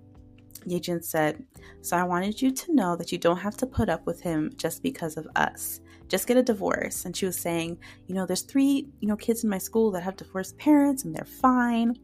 [0.68, 1.44] Yejin said,
[1.82, 4.52] So I wanted you to know that you don't have to put up with him
[4.56, 7.06] just because of us just get a divorce.
[7.06, 7.78] And she was saying,
[8.08, 11.16] you know, there's three, you know, kids in my school that have divorced parents and
[11.16, 11.96] they're fine.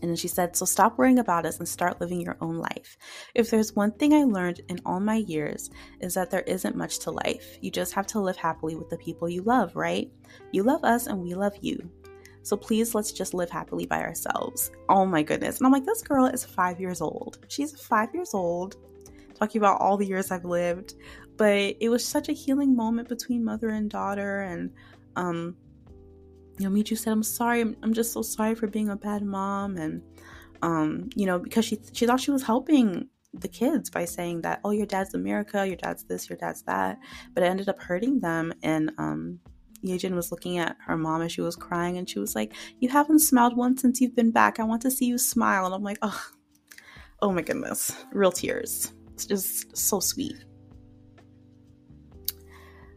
[0.00, 2.96] And then she said, So stop worrying about us and start living your own life.
[3.34, 7.00] If there's one thing I learned in all my years, is that there isn't much
[7.00, 7.58] to life.
[7.60, 10.08] You just have to live happily with the people you love, right?
[10.52, 11.90] You love us and we love you.
[12.42, 14.70] So please let's just live happily by ourselves.
[14.88, 15.58] Oh my goodness.
[15.58, 17.38] And I'm like, this girl is five years old.
[17.48, 18.76] She's five years old,
[19.34, 20.94] talking about all the years I've lived.
[21.36, 24.40] But it was such a healing moment between mother and daughter.
[24.40, 24.72] And
[25.16, 25.56] um
[26.58, 27.60] you know Miju said I'm sorry.
[27.60, 29.76] I'm, I'm just so sorry for being a bad mom.
[29.76, 30.02] And
[30.62, 34.60] um you know because she she thought she was helping the kids by saying that
[34.64, 35.66] oh your dad's America.
[35.66, 36.28] Your dad's this.
[36.28, 36.98] Your dad's that.
[37.34, 38.54] But it ended up hurting them.
[38.62, 39.38] And um
[39.84, 42.88] Yejin was looking at her mom as she was crying and she was like you
[42.88, 44.58] haven't smiled once since you've been back.
[44.58, 45.66] I want to see you smile.
[45.66, 46.30] And I'm like oh
[47.22, 48.04] oh my goodness.
[48.12, 48.92] Real tears.
[49.14, 50.44] It's just so sweet.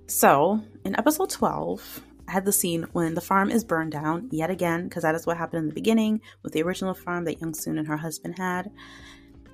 [0.07, 4.49] So, in episode 12, I had the scene when the farm is burned down yet
[4.49, 7.53] again, because that is what happened in the beginning with the original farm that Young
[7.53, 8.69] Soon and her husband had.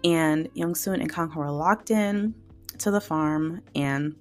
[0.04, 2.34] And Young Soon and Kang Ho are locked in
[2.80, 4.16] to the farm, and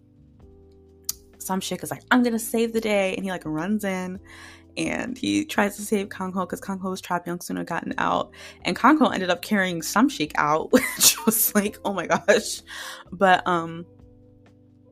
[1.47, 3.15] Samshik is like, I'm gonna save the day.
[3.15, 4.21] And he like runs in
[4.77, 7.27] and he tries to save Kang Ho because Kang Ho was trapped.
[7.27, 8.33] Young Soon had gotten out,
[8.63, 12.63] and Kang Ho ended up carrying Some Samshik out, which was like, oh my gosh.
[13.13, 13.87] But um,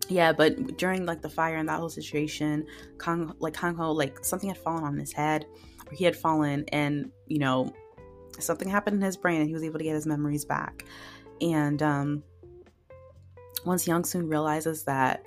[0.08, 2.66] yeah, but during like the fire and that whole situation,
[2.98, 5.46] Kang like Kang Ho like something had fallen on his head,
[5.86, 7.72] or he had fallen, and you know
[8.38, 10.84] something happened in his brain, and he was able to get his memories back.
[11.40, 12.22] And um,
[13.66, 15.26] once Young Soon realizes that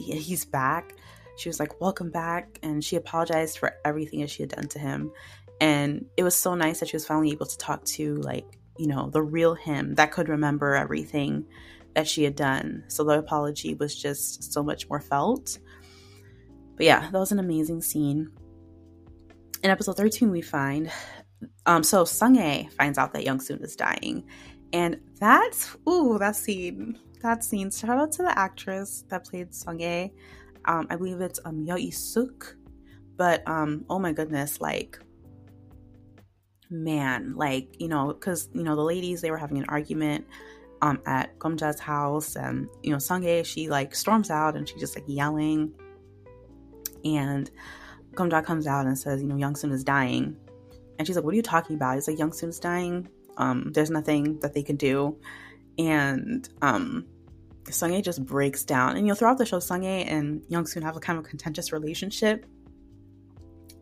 [0.00, 0.94] he's back,
[1.36, 4.78] she was like, "Welcome back," and she apologized for everything that she had done to
[4.78, 5.12] him.
[5.60, 8.86] And it was so nice that she was finally able to talk to like you
[8.86, 11.46] know the real him that could remember everything
[11.94, 12.84] that she had done.
[12.88, 15.58] So the apology was just so much more felt.
[16.76, 18.30] But yeah, that was an amazing scene.
[19.62, 20.90] In episode 13, we find
[21.66, 24.24] um so Sunghae finds out that Young Soon is dying.
[24.72, 26.98] And that's ooh, that scene.
[27.22, 27.70] That scene.
[27.70, 30.12] Shout out to the actress that played Sunghae.
[30.64, 32.56] Um, I believe it's um Yeo Suk.
[33.16, 34.98] But um, oh my goodness, like
[36.70, 40.26] man, like, you know, because you know, the ladies they were having an argument
[40.80, 44.94] um at Gomja's house and you know, Sunghae, she like storms out and she's just
[44.94, 45.72] like yelling.
[47.04, 47.50] And
[48.12, 50.36] Gomja comes out and says, you know, Youngsoon is dying.
[50.98, 51.96] And she's like, What are you talking about?
[51.98, 53.08] It's like Youngsoon's dying.
[53.36, 55.16] Um, there's nothing that they can do.
[55.78, 57.06] And um
[57.70, 58.96] Sunghae just breaks down.
[58.96, 62.46] And you know, throughout the show, Sunghae and Youngsoon have a kind of contentious relationship.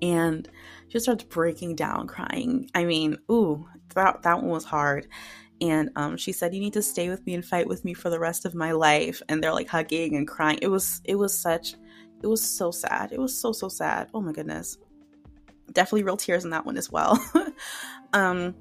[0.02, 0.48] And
[0.88, 2.70] she starts breaking down, crying.
[2.74, 5.08] I mean, ooh, that, that one was hard.
[5.60, 8.10] And um, she said, "You need to stay with me and fight with me for
[8.10, 10.58] the rest of my life." And they're like hugging and crying.
[10.60, 11.76] It was, it was such,
[12.22, 13.10] it was so sad.
[13.10, 14.10] It was so so sad.
[14.12, 14.76] Oh my goodness,
[15.72, 17.18] definitely real tears in that one as well.
[18.12, 18.54] um,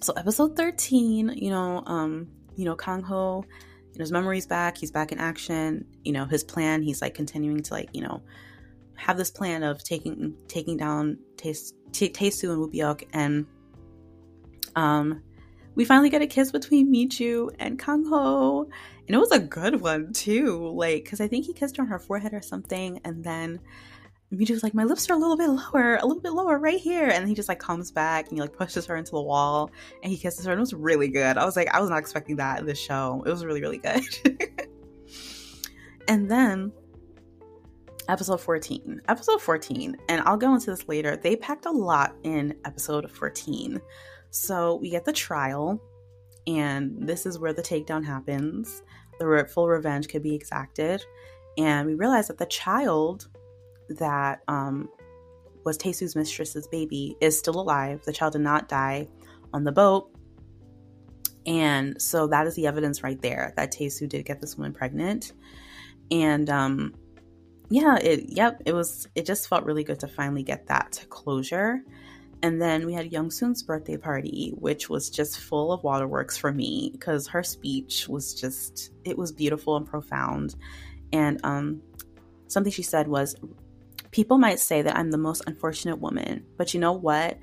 [0.00, 3.44] so episode thirteen, you know, um, you know, Kang Ho
[3.98, 4.76] his memories back.
[4.76, 5.84] He's back in action.
[6.04, 6.82] You know, his plan.
[6.82, 8.22] He's like continuing to like you know
[8.96, 13.46] have this plan of taking taking down Taesu and Woo Byuk, and
[14.76, 15.22] um,
[15.74, 18.68] we finally get a kiss between Miju and Kang Ho,
[19.06, 20.72] and it was a good one too.
[20.74, 23.60] Like, because I think he kissed her on her forehead or something, and then
[24.32, 26.78] Miju was like, my lips are a little bit lower, a little bit lower right
[26.78, 27.08] here.
[27.08, 29.70] And he just like comes back and he like pushes her into the wall
[30.02, 30.52] and he kisses her.
[30.52, 31.36] And it was really good.
[31.36, 33.22] I was like, I was not expecting that in this show.
[33.26, 34.04] It was really, really good.
[36.08, 36.72] and then
[38.10, 39.02] episode 14.
[39.08, 41.16] Episode 14, and I'll go into this later.
[41.16, 43.80] They packed a lot in episode 14.
[44.30, 45.80] So we get the trial,
[46.46, 48.82] and this is where the takedown happens.
[49.18, 51.04] The full revenge could be exacted.
[51.56, 53.28] And we realize that the child
[53.98, 54.88] that um,
[55.64, 58.02] was Taesu's mistress's baby is still alive.
[58.04, 59.08] The child did not die
[59.52, 60.10] on the boat.
[61.46, 65.32] And so that is the evidence right there that Taesu did get this woman pregnant.
[66.10, 66.94] And um,
[67.70, 71.80] yeah, it yep, it was it just felt really good to finally get that closure.
[72.42, 76.52] And then we had Young Soon's birthday party, which was just full of waterworks for
[76.52, 80.56] me because her speech was just it was beautiful and profound.
[81.12, 81.82] And um,
[82.48, 83.36] something she said was
[84.10, 87.38] People might say that I'm the most unfortunate woman, but you know what?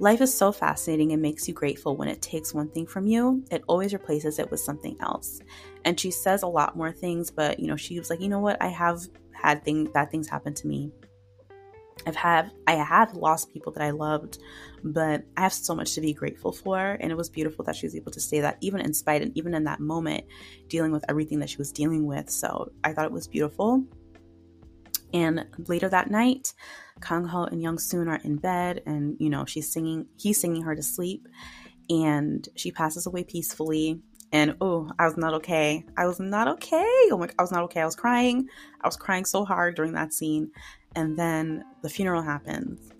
[0.00, 3.44] Life is so fascinating and makes you grateful when it takes one thing from you,
[3.50, 5.40] it always replaces it with something else.
[5.84, 8.38] And she says a lot more things, but you know, she was like, you know
[8.38, 8.62] what?
[8.62, 9.00] I have
[9.32, 10.92] had things bad things happen to me.
[12.06, 14.38] I've had I have lost people that I loved,
[14.84, 16.78] but I have so much to be grateful for.
[16.78, 19.36] And it was beautiful that she was able to say that, even in spite and
[19.36, 20.24] even in that moment,
[20.68, 22.30] dealing with everything that she was dealing with.
[22.30, 23.84] So I thought it was beautiful.
[25.12, 26.52] And later that night,
[27.00, 30.06] Kang Ho and Young Soon are in bed, and you know she's singing.
[30.16, 31.28] He's singing her to sleep,
[31.88, 34.00] and she passes away peacefully.
[34.30, 35.86] And oh, I was not okay.
[35.96, 36.84] I was not okay.
[37.10, 37.80] Oh my, I was not okay.
[37.80, 38.48] I was crying.
[38.80, 40.50] I was crying so hard during that scene.
[40.94, 42.92] And then the funeral happens,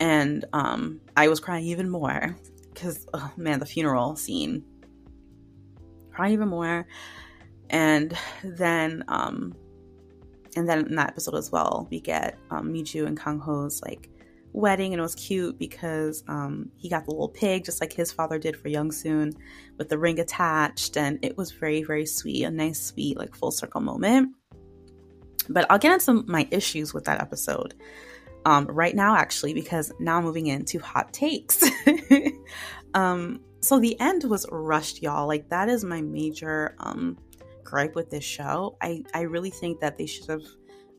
[0.00, 2.36] and um, I was crying even more
[2.72, 4.64] because oh man, the funeral scene.
[6.12, 6.86] Crying even more,
[7.70, 9.54] and then um,
[10.58, 14.10] and then in that episode as well, we get um, Miju and Kang Ho's like
[14.52, 18.10] wedding, and it was cute because um, he got the little pig just like his
[18.10, 19.32] father did for Young Soon,
[19.76, 23.52] with the ring attached, and it was very very sweet, a nice sweet like full
[23.52, 24.34] circle moment.
[25.48, 27.74] But I'll get into my issues with that episode
[28.44, 31.62] um, right now, actually, because now moving into hot takes.
[32.94, 35.28] um, so the end was rushed, y'all.
[35.28, 37.16] Like that is my major um
[37.68, 38.76] gripe with this show.
[38.80, 40.44] I, I really think that they should have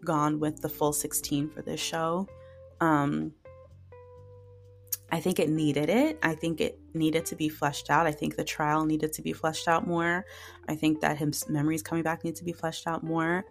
[0.05, 2.27] gone with the full 16 for this show.
[2.79, 3.34] Um,
[5.12, 6.19] I think it needed it.
[6.21, 8.05] I think it needed to be fleshed out.
[8.05, 10.25] I think the trial needed to be fleshed out more.
[10.67, 13.45] I think that his memories coming back need to be fleshed out more.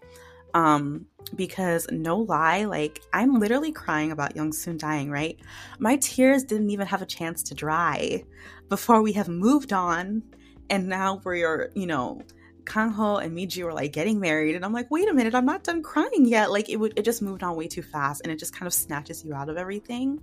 [0.55, 5.39] Um, because no lie, like I'm literally crying about Young Soon dying, right?
[5.79, 8.23] My tears didn't even have a chance to dry
[8.69, 10.23] before we have moved on.
[10.71, 12.23] And now we're, you know,
[12.69, 15.65] Kang-ho and Miju were like getting married, and I'm like, wait a minute, I'm not
[15.65, 16.51] done crying yet.
[16.51, 18.75] Like it would, it just moved on way too fast, and it just kind of
[18.75, 20.21] snatches you out of everything.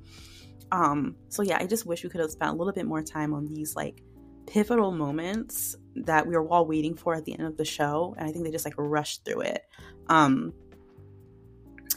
[0.71, 3.33] Um, so yeah, I just wish we could have spent a little bit more time
[3.33, 4.01] on these like
[4.47, 8.29] pivotal moments that we were all waiting for at the end of the show, and
[8.29, 9.63] I think they just like rushed through it.
[10.07, 10.53] Um,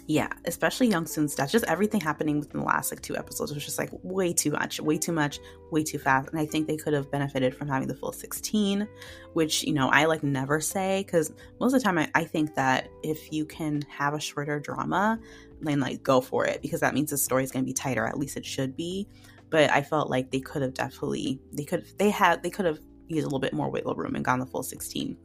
[0.09, 3.63] yeah, especially Young Soon's death, just everything happening within the last like two episodes was
[3.63, 5.39] just like way too much, way too much,
[5.71, 6.31] way too fast.
[6.31, 8.89] And I think they could have benefited from having the full 16,
[9.35, 11.31] which, you know, I like never say because
[11.61, 15.21] most of the time I, I think that if you can have a shorter drama,
[15.61, 18.07] then like go for it because that means the story is going to be tighter.
[18.07, 19.07] At least it should be.
[19.51, 22.81] But I felt like they could have definitely, they could, they had, they could have
[23.09, 25.19] used a little bit more wiggle room and gone the full 16.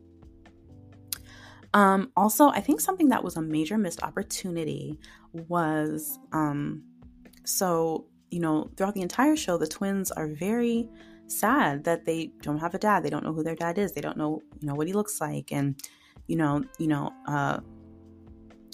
[1.74, 4.99] Um, also, I think something that was a major missed opportunity
[5.34, 6.84] was um,
[7.45, 10.88] so, you know, throughout the entire show, the twins are very
[11.28, 13.03] sad that they don't have a dad.
[13.03, 13.93] They don't know who their dad is.
[13.93, 15.51] They don't know, you know, what he looks like.
[15.51, 15.82] And,
[16.28, 17.59] you know, you know, uh,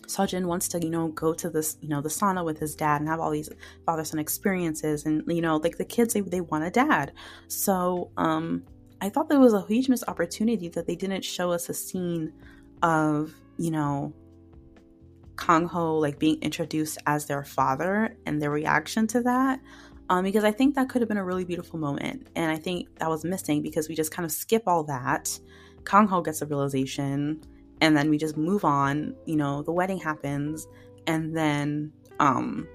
[0.07, 2.99] Seojin wants to, you know, go to this, you know, the sauna with his dad
[2.99, 3.49] and have all these
[3.85, 5.05] father son experiences.
[5.05, 7.13] And, you know, like the kids, they, they want a dad.
[7.47, 8.63] So, um,
[9.01, 12.33] I thought there was a huge missed opportunity that they didn't show us a scene
[12.81, 14.13] of, you know,
[15.37, 19.59] Kang Ho like being introduced as their father and their reaction to that.
[20.09, 22.27] Um, because I think that could have been a really beautiful moment.
[22.35, 25.39] And I think that was missing because we just kind of skip all that.
[25.85, 27.41] Kang Ho gets a realization
[27.81, 29.15] and then we just move on.
[29.25, 30.67] You know, the wedding happens
[31.07, 32.67] and then um,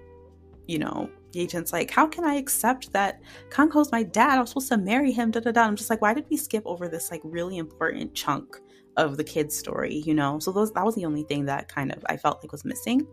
[0.67, 4.39] you know, agent's like, How can I accept that Kang Ho's my dad?
[4.39, 5.63] I was supposed to marry him, da da da.
[5.63, 8.61] I'm just like, why did we skip over this like really important chunk
[8.97, 10.39] of the kid's story, you know?
[10.39, 13.07] So those that was the only thing that kind of I felt like was missing.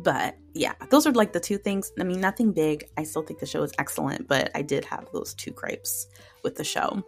[0.00, 1.92] But yeah, those are like the two things.
[1.98, 2.88] I mean, nothing big.
[2.96, 6.08] I still think the show is excellent, but I did have those two gripes
[6.42, 7.02] with the show.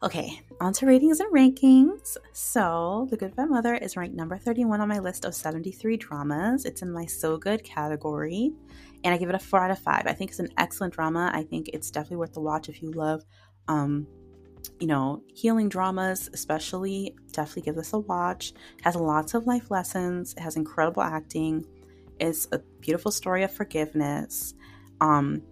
[0.00, 2.16] Okay, on to ratings and rankings.
[2.32, 6.64] So, The Good Bad Mother is ranked number 31 on my list of 73 dramas.
[6.64, 8.52] It's in my So Good category,
[9.02, 10.04] and I give it a 4 out of 5.
[10.06, 11.32] I think it's an excellent drama.
[11.34, 13.24] I think it's definitely worth the watch if you love
[13.66, 14.06] um,
[14.80, 18.52] you know, healing dramas, especially, definitely give this a watch.
[18.78, 20.34] It has lots of life lessons.
[20.34, 21.66] It has incredible acting.
[22.20, 24.54] It's a beautiful story of forgiveness.
[25.00, 25.42] Um,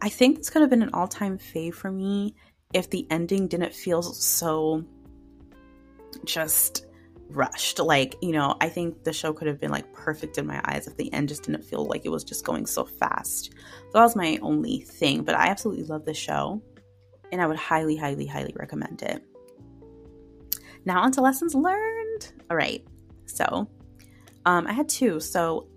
[0.00, 2.34] I think this could have been an all-time fave for me
[2.72, 4.84] if the ending didn't feel so
[6.24, 6.86] just
[7.30, 7.78] rushed.
[7.78, 10.86] Like, you know, I think the show could have been like perfect in my eyes
[10.86, 13.52] if the end just didn't feel like it was just going so fast.
[13.52, 16.60] So that was my only thing, but I absolutely love the show
[17.32, 19.24] and I would highly, highly, highly recommend it.
[20.84, 22.32] Now, on to lessons learned.
[22.50, 22.86] All right.
[23.26, 23.68] So,
[24.44, 25.18] um, I had two.
[25.18, 25.68] So,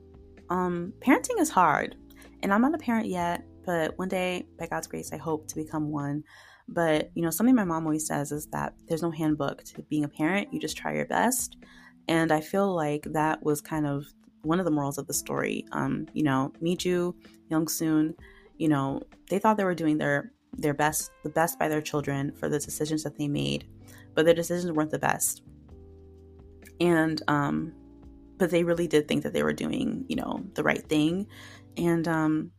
[0.49, 1.95] um, parenting is hard,
[2.43, 5.56] and I'm not a parent yet, but one day, by God's grace, I hope to
[5.56, 6.24] become one.
[6.68, 10.03] But, you know, something my mom always says is that there's no handbook to being
[10.03, 11.58] a parent, you just try your best.
[12.08, 14.06] And I feel like that was kind of
[14.41, 15.66] one of the morals of the story.
[15.72, 17.14] Um, you know, Miju,
[17.49, 18.16] Young Soon,
[18.58, 22.32] you know, they thought they were doing their their best, the best by their children
[22.32, 23.68] for the decisions that they made,
[24.14, 25.43] but their decisions weren't the best.
[26.80, 27.74] And, um,
[28.38, 31.28] but they really did think that they were doing, you know, the right thing.
[31.78, 32.51] And, um,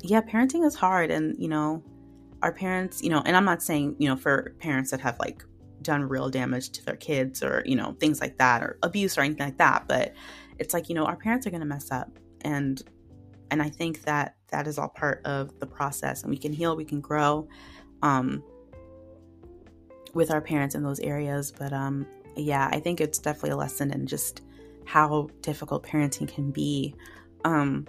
[0.00, 1.10] yeah, parenting is hard.
[1.10, 1.82] And, you know,
[2.42, 5.44] our parents, you know, and I'm not saying, you know, for parents that have like
[5.82, 9.22] done real damage to their kids or, you know, things like that or abuse or
[9.22, 10.14] anything like that, but
[10.58, 12.18] it's like, you know, our parents are going to mess up.
[12.42, 12.82] And
[13.50, 16.76] and I think that that is all part of the process and we can heal,
[16.76, 17.48] we can grow
[18.02, 18.40] um,
[20.14, 21.50] with our parents in those areas.
[21.50, 24.42] But um, yeah, I think it's definitely a lesson in just
[24.84, 26.94] how difficult parenting can be.
[27.44, 27.88] Um,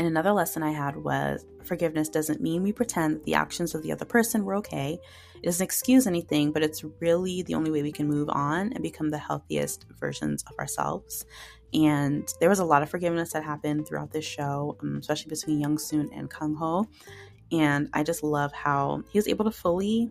[0.00, 3.84] and another lesson I had was forgiveness doesn't mean we pretend that the actions of
[3.84, 4.98] the other person were okay.
[5.40, 8.82] It doesn't excuse anything, but it's really the only way we can move on and
[8.82, 11.24] become the healthiest versions of ourselves.
[11.74, 15.60] And there was a lot of forgiveness that happened throughout this show, um, especially between
[15.60, 16.86] Young Soon and Kang Ho.
[17.52, 20.10] And I just love how he was able to fully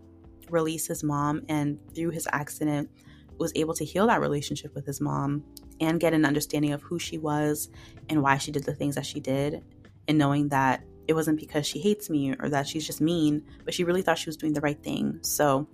[0.49, 2.89] release his mom and through his accident
[3.37, 5.43] was able to heal that relationship with his mom
[5.81, 7.69] and get an understanding of who she was
[8.09, 9.63] and why she did the things that she did.
[10.07, 13.73] And knowing that it wasn't because she hates me or that she's just mean but
[13.73, 15.19] she really thought she was doing the right thing.
[15.21, 15.67] So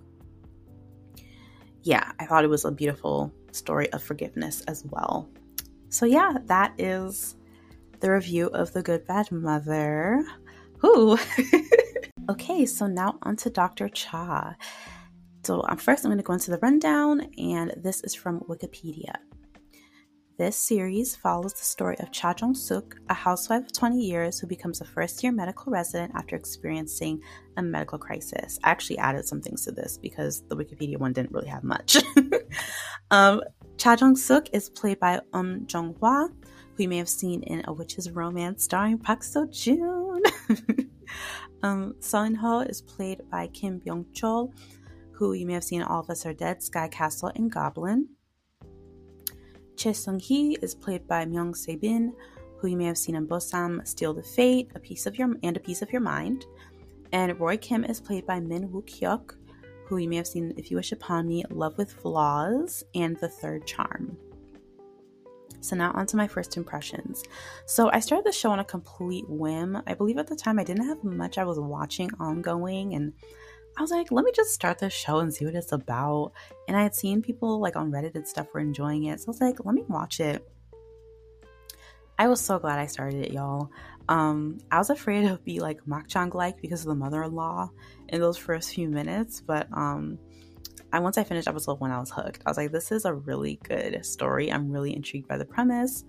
[1.83, 5.29] yeah i thought it was a beautiful story of forgiveness as well
[5.91, 7.35] so, yeah, that is
[7.99, 10.25] the review of The Good Bad Mother.
[10.85, 11.17] Ooh.
[12.29, 13.89] okay, so now on to Dr.
[13.89, 14.55] Cha.
[15.43, 19.15] So, um, first, I'm going to go into the rundown, and this is from Wikipedia.
[20.37, 24.47] This series follows the story of Cha Jong Suk, a housewife of 20 years who
[24.47, 27.21] becomes a first year medical resident after experiencing
[27.57, 28.57] a medical crisis.
[28.63, 31.97] I actually added some things to this because the Wikipedia one didn't really have much.
[33.11, 33.41] um,
[33.81, 37.63] Cha Jong Suk is played by Um Jong Hwa, who you may have seen in
[37.65, 40.21] A Witch's Romance starring Park Seo Joon.
[41.63, 44.53] um, Sun Ho is played by Kim Byung Chol,
[45.13, 48.07] who you may have seen in All of Us Are Dead, Sky Castle, and Goblin.
[49.77, 52.13] Che Sung Hee is played by Myung Se Bin,
[52.59, 55.57] who you may have seen in Bosam, Steal the Fate, A Piece of Your and
[55.57, 56.45] A Piece of Your Mind.
[57.13, 59.37] And Roy Kim is played by Min Woo Hyuk,
[59.91, 63.27] who you may have seen If You Wish Upon Me, Love with Flaws, and The
[63.27, 64.17] Third Charm.
[65.59, 67.23] So now on to my first impressions.
[67.65, 69.81] So I started the show on a complete whim.
[69.85, 73.11] I believe at the time I didn't have much I was watching ongoing and
[73.77, 76.31] I was like, let me just start the show and see what it's about.
[76.69, 79.19] And I had seen people like on Reddit and stuff were enjoying it.
[79.19, 80.41] So I was like, let me watch it.
[82.21, 83.71] I was so glad I started it, y'all.
[84.07, 87.71] Um, I was afraid it would be like makjang like because of the mother-in-law
[88.09, 90.19] in those first few minutes, but um,
[90.93, 92.43] I once I finished episode one, I was hooked.
[92.45, 94.51] I was like, this is a really good story.
[94.51, 96.03] I'm really intrigued by the premise.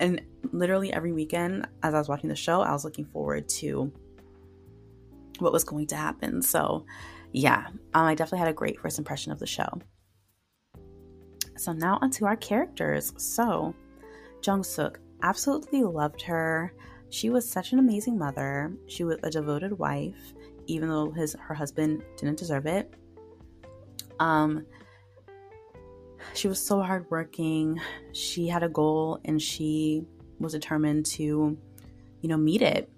[0.00, 0.20] And
[0.50, 3.92] literally every weekend, as I was watching the show, I was looking forward to
[5.38, 6.42] what was going to happen.
[6.42, 6.86] So,
[7.30, 9.68] yeah, um, I definitely had a great first impression of the show.
[11.56, 13.12] So now onto our characters.
[13.16, 13.76] So,
[14.44, 16.74] Jung Suk, absolutely loved her.
[17.10, 18.72] She was such an amazing mother.
[18.86, 20.34] She was a devoted wife,
[20.66, 22.92] even though his her husband didn't deserve it.
[24.18, 24.66] Um,
[26.34, 27.80] she was so hardworking.
[28.12, 30.04] She had a goal, and she
[30.38, 31.56] was determined to,
[32.20, 32.90] you know, meet it.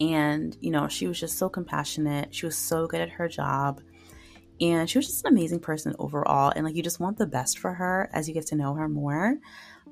[0.00, 2.34] And you know, she was just so compassionate.
[2.34, 3.80] She was so good at her job
[4.60, 7.58] and she was just an amazing person overall and like you just want the best
[7.58, 9.36] for her as you get to know her more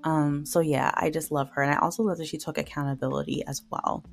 [0.04, 1.62] um, so yeah, I just love her.
[1.62, 4.04] And I also love that she took accountability as well.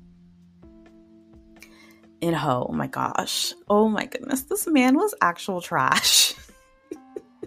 [2.20, 3.52] In Ho, oh my gosh.
[3.68, 4.42] Oh my goodness.
[4.42, 6.34] This man was actual trash.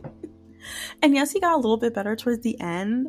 [1.01, 3.07] and yes, he got a little bit better towards the end,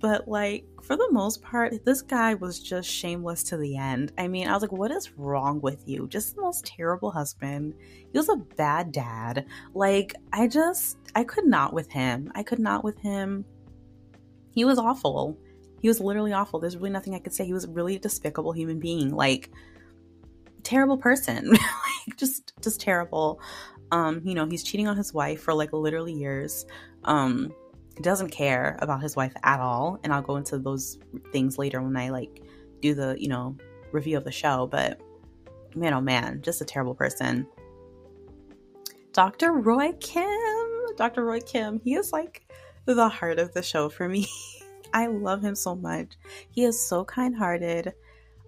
[0.00, 4.12] but like for the most part, this guy was just shameless to the end.
[4.18, 6.08] I mean, I was like, what is wrong with you?
[6.08, 7.74] Just the most terrible husband.
[8.10, 9.46] He was a bad dad.
[9.74, 12.32] Like, I just, I could not with him.
[12.34, 13.44] I could not with him.
[14.52, 15.38] He was awful.
[15.80, 16.60] He was literally awful.
[16.60, 17.44] There's really nothing I could say.
[17.44, 19.10] He was really a really despicable human being.
[19.14, 19.50] Like
[20.62, 21.50] terrible person.
[21.50, 23.40] like just just terrible.
[23.90, 26.64] Um, you know, he's cheating on his wife for like literally years.
[27.04, 27.52] Um,
[28.00, 29.98] doesn't care about his wife at all.
[30.02, 30.98] And I'll go into those
[31.32, 32.42] things later when I like
[32.80, 33.56] do the, you know,
[33.92, 35.00] review of the show, but
[35.74, 37.46] man oh man, just a terrible person.
[39.12, 39.52] Dr.
[39.52, 40.26] Roy Kim,
[40.96, 41.24] Dr.
[41.24, 42.46] Roy Kim, he is like
[42.84, 44.26] the heart of the show for me.
[44.94, 46.18] I love him so much.
[46.50, 47.94] He is so kind-hearted,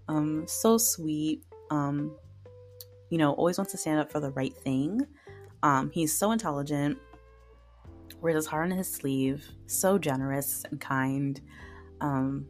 [0.08, 1.42] um, so sweet.
[1.70, 2.14] Um,
[3.10, 5.00] you know, always wants to stand up for the right thing.
[5.62, 6.98] Um, he's so intelligent,
[8.20, 11.40] wears his heart on his sleeve, so generous and kind.
[12.00, 12.46] Um,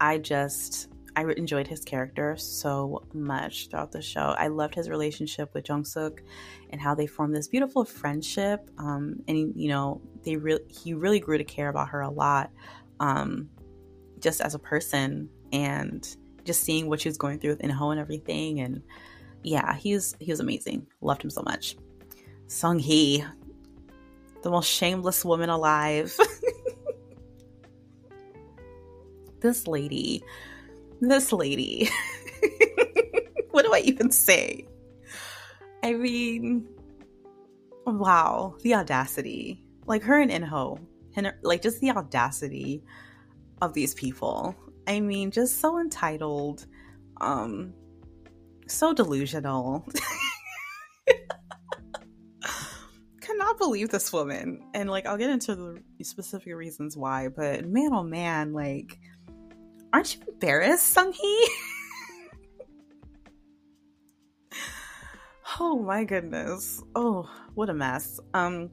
[0.00, 4.34] I just I enjoyed his character so much throughout the show.
[4.38, 6.22] I loved his relationship with Jung Suk
[6.70, 8.70] and how they formed this beautiful friendship.
[8.78, 12.50] Um, and you know, they really he really grew to care about her a lot,
[12.98, 13.50] um,
[14.20, 18.00] just as a person and just seeing what she was going through with Inho and
[18.00, 18.60] everything.
[18.60, 18.82] And
[19.42, 20.86] yeah, he was he was amazing.
[21.02, 21.76] Loved him so much.
[22.46, 23.24] Sung Hee,
[24.42, 26.16] the most shameless woman alive.
[29.40, 30.22] this lady
[31.08, 31.88] this lady.
[33.50, 34.66] what do I even say?
[35.82, 36.68] I mean,
[37.86, 39.64] wow, the audacity.
[39.86, 40.78] Like her and Inho,
[41.16, 42.84] and like just the audacity
[43.60, 44.54] of these people.
[44.86, 46.66] I mean, just so entitled,
[47.20, 47.74] um,
[48.68, 49.86] so delusional.
[53.20, 54.62] Cannot believe this woman.
[54.74, 58.98] And like, I'll get into the specific reasons why, but man, oh man, like,
[59.92, 61.48] Aren't you embarrassed, Sung Hee?
[65.60, 66.82] oh my goodness.
[66.94, 68.18] Oh, what a mess.
[68.32, 68.70] Um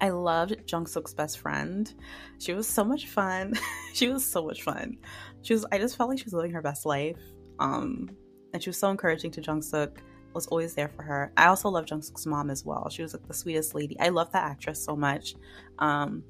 [0.00, 1.92] I loved Jung Suk's best friend.
[2.38, 3.54] She was so much fun.
[3.94, 4.98] she was so much fun.
[5.42, 7.18] She was I just felt like she was living her best life.
[7.58, 8.10] Um
[8.52, 10.00] and she was so encouraging to Jung Suk.
[10.34, 11.32] Was always there for her.
[11.36, 12.88] I also love Jung Suk's mom as well.
[12.90, 13.98] She was like the sweetest lady.
[13.98, 15.34] I love that actress so much.
[15.80, 16.22] Um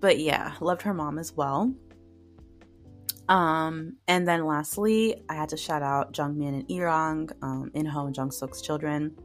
[0.00, 1.74] but yeah, loved her mom as well.
[3.32, 8.14] Um, and then lastly, I had to shout out Jungmin and Irang, um, Inho and
[8.14, 9.16] Jungsuk's children.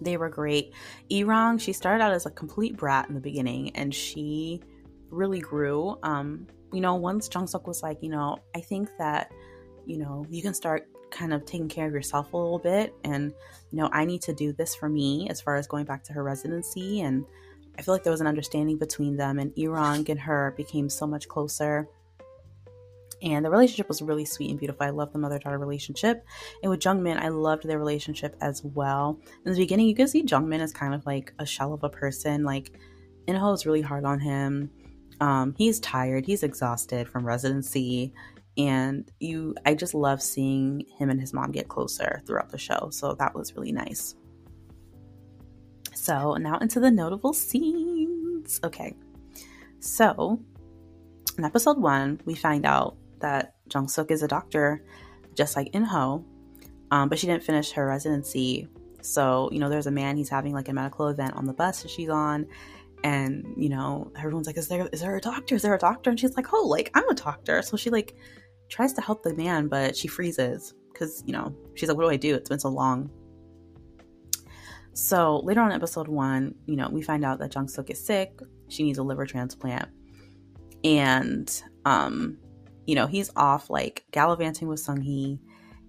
[0.00, 0.74] They were great.
[1.08, 4.60] Irang, she started out as a complete brat in the beginning, and she
[5.08, 5.98] really grew.
[6.02, 9.30] Um, you know, once Jungsuk was like, you know, I think that,
[9.86, 13.32] you know, you can start kind of taking care of yourself a little bit, and
[13.70, 16.12] you know, I need to do this for me as far as going back to
[16.12, 17.24] her residency, and
[17.78, 21.06] I feel like there was an understanding between them, and Irang and her became so
[21.06, 21.88] much closer
[23.22, 24.86] And the relationship was really sweet and beautiful.
[24.86, 26.24] I love the mother daughter relationship.
[26.62, 29.20] And with Jungmin, I loved their relationship as well.
[29.44, 31.90] In the beginning, you can see Jungmin is kind of like a shell of a
[31.90, 32.44] person.
[32.44, 32.72] Like,
[33.28, 34.70] Inho is really hard on him.
[35.20, 38.14] Um, he's tired, he's exhausted from residency.
[38.56, 42.88] And you I just love seeing him and his mom get closer throughout the show.
[42.90, 44.14] So that was really nice.
[45.94, 48.60] So now into the notable scenes.
[48.64, 48.96] Okay.
[49.78, 50.40] So
[51.38, 54.84] in episode one, we find out that Jung Suk is a doctor,
[55.34, 56.24] just like Inho,
[56.90, 58.68] um, but she didn't finish her residency.
[59.02, 61.82] So, you know, there's a man, he's having like a medical event on the bus
[61.82, 62.46] that she's on.
[63.02, 65.54] And, you know, everyone's like, is there, is there a doctor?
[65.54, 66.10] Is there a doctor?
[66.10, 67.62] And she's like, oh, like, I'm a doctor.
[67.62, 68.14] So she like
[68.68, 72.10] tries to help the man, but she freezes because, you know, she's like, what do
[72.10, 72.34] I do?
[72.34, 73.10] It's been so long.
[74.92, 78.38] So later on episode one, you know, we find out that Jung Suk is sick.
[78.68, 79.88] She needs a liver transplant.
[80.84, 82.38] And um,
[82.86, 85.40] you know, he's off like gallivanting with Sung Hee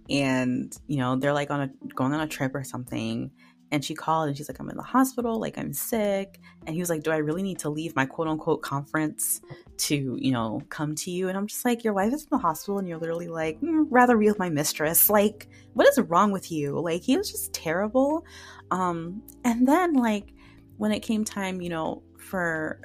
[0.10, 3.32] and, you know, they're like on a going on a trip or something.
[3.74, 6.42] And she called and she's like, I'm in the hospital, like I'm sick.
[6.66, 9.40] And he was like, Do I really need to leave my quote unquote conference
[9.78, 11.30] to, you know, come to you?
[11.30, 13.86] And I'm just like, Your wife is in the hospital and you're literally like, mm,
[13.90, 15.10] rather be with my mistress.
[15.10, 16.78] Like, what is wrong with you?
[16.82, 18.26] Like, he was just terrible.
[18.72, 20.34] Um, and then like
[20.78, 22.82] when it came time, you know, for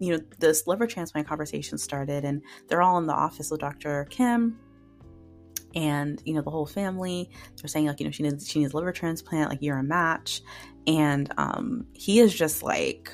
[0.00, 4.06] you know, this liver transplant conversation started, and they're all in the office with Dr.
[4.10, 4.58] Kim
[5.74, 7.30] and you know the whole family.
[7.60, 10.42] They're saying like you know she needs she needs liver transplant like you're a match.
[10.86, 13.12] And um he is just like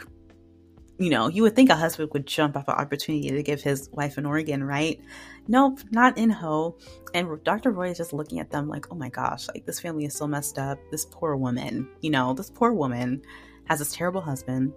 [0.98, 3.90] you know you would think a husband would jump off an opportunity to give his
[3.92, 5.00] wife an organ right?
[5.48, 6.80] Nope not Inho.
[7.14, 10.04] And dr roy is just looking at them like oh my gosh like this family
[10.06, 10.78] is so messed up.
[10.90, 13.22] This poor woman you know this poor woman
[13.64, 14.72] has this terrible husband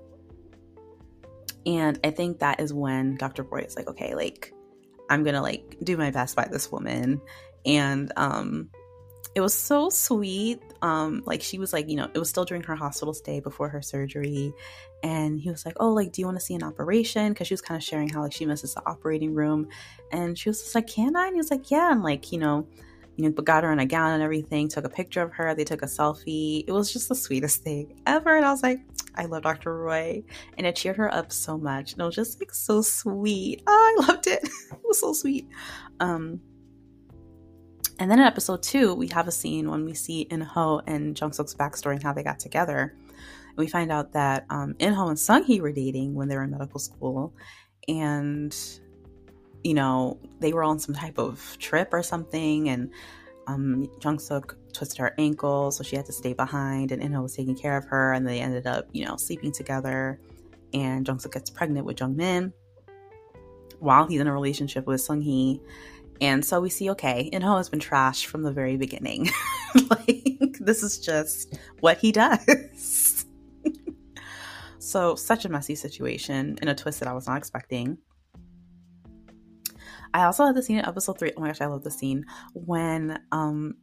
[1.65, 3.43] and I think that is when Dr.
[3.43, 4.53] Roy is like, okay, like
[5.09, 7.21] I'm gonna like do my best by this woman.
[7.65, 8.69] And um
[9.35, 10.59] it was so sweet.
[10.81, 13.69] Um, like she was like, you know, it was still during her hospital stay before
[13.69, 14.53] her surgery.
[15.03, 17.33] And he was like, Oh, like, do you want to see an operation?
[17.35, 19.67] Cause she was kind of sharing how like she misses the operating room.
[20.11, 21.27] And she was just like, Can I?
[21.27, 22.67] And he was like, Yeah, and like, you know,
[23.19, 25.65] you know, got her in a gown and everything, took a picture of her, they
[25.65, 26.63] took a selfie.
[26.65, 28.37] It was just the sweetest thing ever.
[28.37, 28.79] And I was like,
[29.15, 29.77] I love Dr.
[29.77, 30.23] Roy.
[30.57, 31.91] And it cheered her up so much.
[31.91, 33.61] And it was just like so sweet.
[33.67, 34.39] Oh, I loved it.
[34.71, 35.49] it was so sweet.
[35.99, 36.39] Um,
[37.99, 41.33] and then in episode two, we have a scene when we see Inho and Jung
[41.33, 42.95] Suk's backstory and how they got together.
[43.49, 46.43] And we find out that um, Inho and Sung Hee were dating when they were
[46.43, 47.33] in medical school.
[47.89, 48.55] And
[49.63, 52.91] you know, they were on some type of trip or something, and
[53.47, 57.35] um, Jung Suk twisted her ankle, so she had to stay behind, and Inho was
[57.35, 60.19] taking care of her, and they ended up, you know, sleeping together.
[60.73, 62.53] And Jung Suk gets pregnant with Jung Min
[63.79, 65.61] while he's in a relationship with Sung Hee.
[66.21, 69.29] And so we see, okay, Inho has been trashed from the very beginning.
[69.89, 73.25] like, this is just what he does.
[74.79, 77.97] so, such a messy situation and a twist that I was not expecting.
[80.13, 81.31] I also had the scene in episode three.
[81.35, 83.75] Oh my gosh, I love the scene when um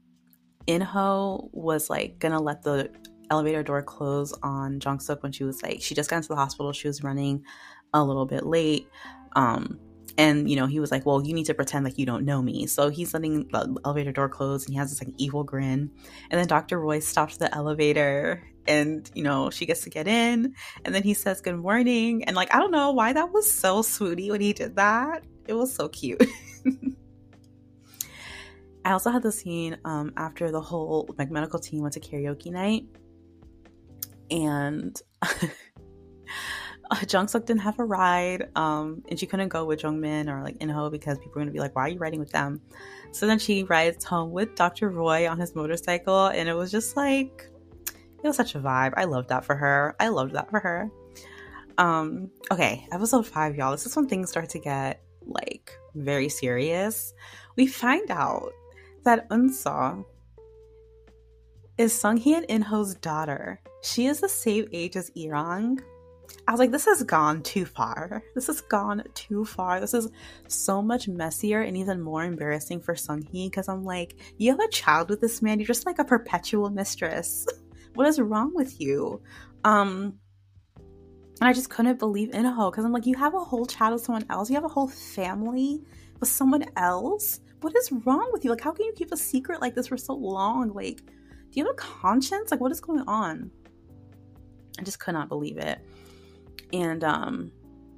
[0.66, 2.91] Inho was like gonna let the
[3.31, 6.37] elevator door close on Jung Suk when she was like she just got into the
[6.37, 6.72] hospital.
[6.72, 7.45] She was running
[7.93, 8.89] a little bit late.
[9.35, 9.79] Um
[10.18, 12.41] and you know he was like well you need to pretend like you don't know
[12.41, 15.91] me so he's letting the elevator door close and he has this like evil grin
[16.31, 20.55] and then dr roy stops the elevator and you know she gets to get in
[20.85, 23.83] and then he says good morning and like i don't know why that was so
[23.83, 26.23] swooty when he did that it was so cute.
[28.85, 32.53] I also had the scene um, after the whole like medical team went to karaoke
[32.53, 32.85] night,
[34.31, 34.97] and
[37.11, 40.43] Jung Suk didn't have a ride, um, and she couldn't go with Jung Min or
[40.43, 42.61] like Inho because people were gonna be like, "Why are you riding with them?"
[43.11, 44.91] So then she rides home with Dr.
[44.91, 47.51] Roy on his motorcycle, and it was just like
[48.23, 48.95] it was such a vibe.
[48.97, 49.97] I loved that for her.
[49.99, 50.91] I loved that for her.
[51.79, 53.73] Um, okay, episode five, y'all.
[53.73, 57.14] This is when things start to get like very serious,
[57.57, 58.53] we find out
[59.05, 60.05] that Eunseo
[61.79, 63.61] is Sunghee and Inho's daughter.
[63.83, 65.81] She is the same age as Irang.
[66.49, 68.22] I was like, this has gone too far.
[68.35, 69.81] This has gone too far.
[69.81, 70.09] This is
[70.49, 74.68] so much messier and even more embarrassing for Sunghee because I'm like, you have a
[74.68, 75.59] child with this man.
[75.59, 77.47] You're just like a perpetual mistress.
[77.95, 79.22] what is wrong with you?
[79.64, 80.18] Um,
[81.41, 83.95] and I just couldn't believe in Inho because I'm like, you have a whole child
[83.95, 84.49] with someone else.
[84.49, 85.82] You have a whole family
[86.18, 87.41] with someone else.
[87.61, 88.51] What is wrong with you?
[88.51, 90.72] Like, how can you keep a secret like this for so long?
[90.72, 92.51] Like, do you have a conscience?
[92.51, 93.51] Like, what is going on?
[94.78, 95.78] I just could not believe it.
[96.72, 97.53] And um,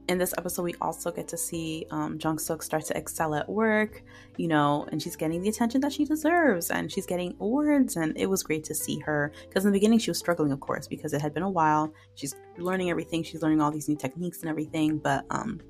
[0.08, 3.48] in this episode, we also get to see um, Jung Suk start to excel at
[3.48, 4.02] work,
[4.38, 7.96] you know, and she's getting the attention that she deserves and she's getting awards.
[7.96, 10.60] And it was great to see her because in the beginning, she was struggling, of
[10.60, 11.92] course, because it had been a while.
[12.14, 14.98] She's learning everything, she's learning all these new techniques and everything.
[14.98, 15.60] But um,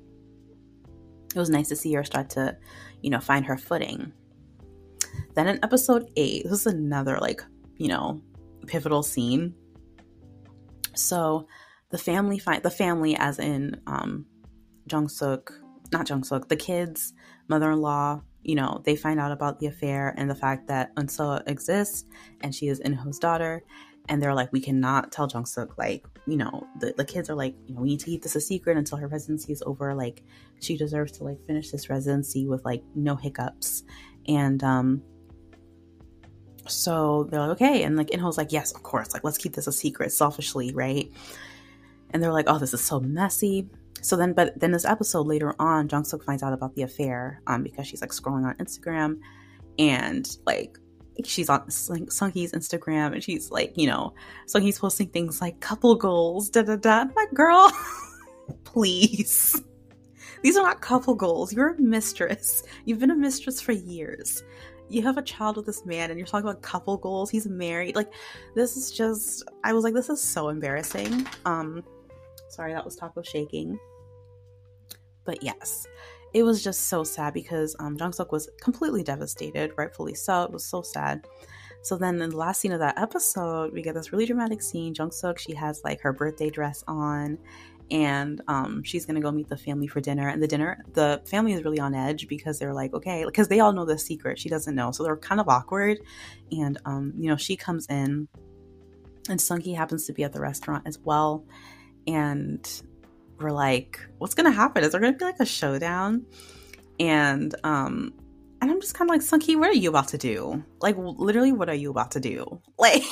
[1.35, 2.57] it was nice to see her start to,
[3.01, 4.13] you know, find her footing.
[5.35, 7.43] Then in episode eight, this is another, like,
[7.75, 8.21] you know,
[8.67, 9.53] pivotal scene.
[10.95, 11.47] So,
[11.89, 14.25] the family find the family as in um
[14.91, 15.53] Jung Suk,
[15.91, 17.13] not Jung Suk, the kids,
[17.47, 22.05] mother-in-law, you know, they find out about the affair and the fact that Eunseo exists
[22.41, 23.63] and she is Inho's daughter.
[24.07, 27.35] And they're like, we cannot tell Jung Suk, like, you know, the, the kids are
[27.35, 29.93] like, you know, we need to keep this a secret until her residency is over.
[29.93, 30.23] Like,
[30.61, 33.83] she deserves to like finish this residency with like no hiccups.
[34.27, 35.03] And um
[36.67, 37.83] so they're like, okay.
[37.83, 41.11] And like Inho's like, yes, of course, like let's keep this a secret selfishly, right?
[42.11, 43.69] and they're like, "Oh, this is so messy."
[44.01, 47.41] So then, but then this episode later on, Jung Suk finds out about the affair
[47.47, 49.19] um, because she's like scrolling on Instagram,
[49.77, 50.77] and like
[51.25, 54.13] she's on like Sunghee's Instagram, and she's like, you know,
[54.47, 57.05] Sunghee's posting things like couple goals, da da da.
[57.15, 57.71] Like, girl,
[58.63, 59.61] please.
[60.41, 61.51] These are not couple goals.
[61.51, 62.63] You're a mistress.
[62.85, 64.43] You've been a mistress for years.
[64.87, 67.29] You have a child with this man and you're talking about couple goals.
[67.29, 67.95] He's married.
[67.95, 68.11] Like
[68.55, 71.27] this is just I was like this is so embarrassing.
[71.45, 71.83] Um
[72.49, 73.77] Sorry, that was taco shaking.
[75.25, 75.87] But yes,
[76.33, 80.43] it was just so sad because um, Jung Suk was completely devastated, rightfully so.
[80.43, 81.27] It was so sad.
[81.81, 84.93] So then in the last scene of that episode, we get this really dramatic scene.
[84.97, 87.37] Jung Suk, she has like her birthday dress on
[87.91, 90.27] and um, she's gonna go meet the family for dinner.
[90.27, 93.61] And the dinner, the family is really on edge because they're like, okay, because they
[93.61, 94.37] all know the secret.
[94.37, 95.99] She doesn't know, so they're kind of awkward.
[96.51, 98.27] And um, you know, she comes in,
[99.27, 101.45] and Sunghee happens to be at the restaurant as well
[102.07, 102.81] and
[103.39, 104.83] we're like, what's gonna happen?
[104.83, 106.25] Is there gonna be like a showdown?
[106.99, 108.13] And um
[108.61, 110.63] and I'm just kind of like, Sunghee, what are you about to do?
[110.81, 112.61] Like, literally, what are you about to do?
[112.77, 113.03] Like,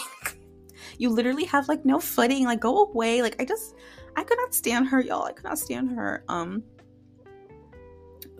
[0.97, 2.45] you literally have like no footing.
[2.45, 3.21] Like, go away.
[3.21, 3.75] Like, I just,
[4.15, 5.23] I could not stand her, y'all.
[5.23, 6.23] I could not stand her.
[6.27, 6.63] Um,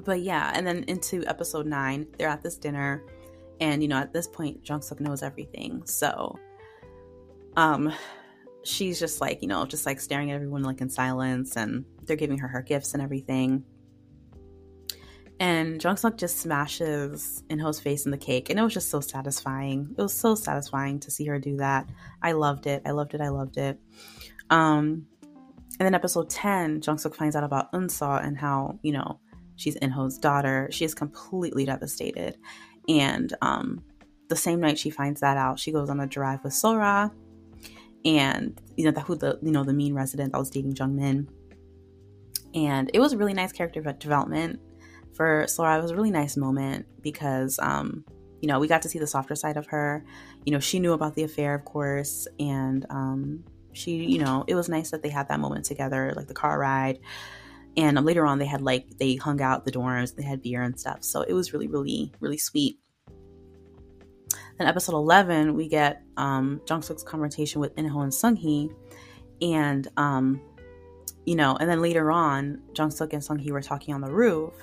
[0.03, 3.03] but yeah, and then into episode nine, they're at this dinner,
[3.59, 5.83] and you know, at this point, Jung Suk knows everything.
[5.85, 6.39] So,
[7.57, 7.91] um,
[8.67, 12.15] she's just like, you know, just like staring at everyone like in silence and they're
[12.15, 13.63] giving her her gifts and everything.
[15.39, 18.49] And Jung Suk just smashes Inho's face in the cake.
[18.49, 19.93] And it was just so satisfying.
[19.97, 21.87] It was so satisfying to see her do that.
[22.21, 22.81] I loved it.
[22.85, 23.21] I loved it.
[23.21, 23.79] I loved it.
[24.49, 25.05] Um,
[25.79, 29.19] and then episode 10, Jung Suk finds out about Eunseo and how, you know,
[29.57, 30.69] she's Inho's daughter.
[30.71, 32.37] She is completely devastated.
[32.89, 33.83] And um,
[34.29, 37.11] the same night she finds that out, she goes on a drive with Sora
[38.05, 40.95] and you know the who the you know the mean resident that was dating Jung
[40.95, 41.29] Min.
[42.53, 44.59] And it was a really nice character development
[45.13, 45.77] for Sora.
[45.77, 48.05] It was a really nice moment because um,
[48.41, 50.05] you know we got to see the softer side of her.
[50.45, 53.43] You know she knew about the affair, of course, and um,
[53.73, 56.57] she you know it was nice that they had that moment together, like the car
[56.57, 56.99] ride.
[57.77, 60.63] And um, later on, they had like they hung out the dorms, they had beer
[60.63, 61.03] and stuff.
[61.03, 62.79] So it was really, really, really sweet.
[64.57, 68.69] Then episode 11, we get um, Jung Suk's confrontation with Inho and Sunghee.
[69.41, 70.41] And, um,
[71.25, 74.53] you know, and then later on, Jung Suk and Sunghee were talking on the roof.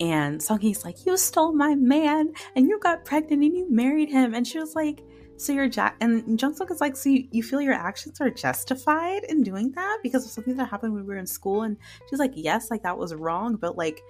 [0.00, 4.34] And Sunghee's like, You stole my man and you got pregnant and you married him.
[4.34, 5.02] And she was like,
[5.36, 8.30] So you're ja-, and Jung Suk is like, So you, you feel your actions are
[8.30, 11.62] justified in doing that because of something that happened when we were in school?
[11.62, 11.76] And
[12.08, 13.56] she's like, Yes, like that was wrong.
[13.56, 14.00] But like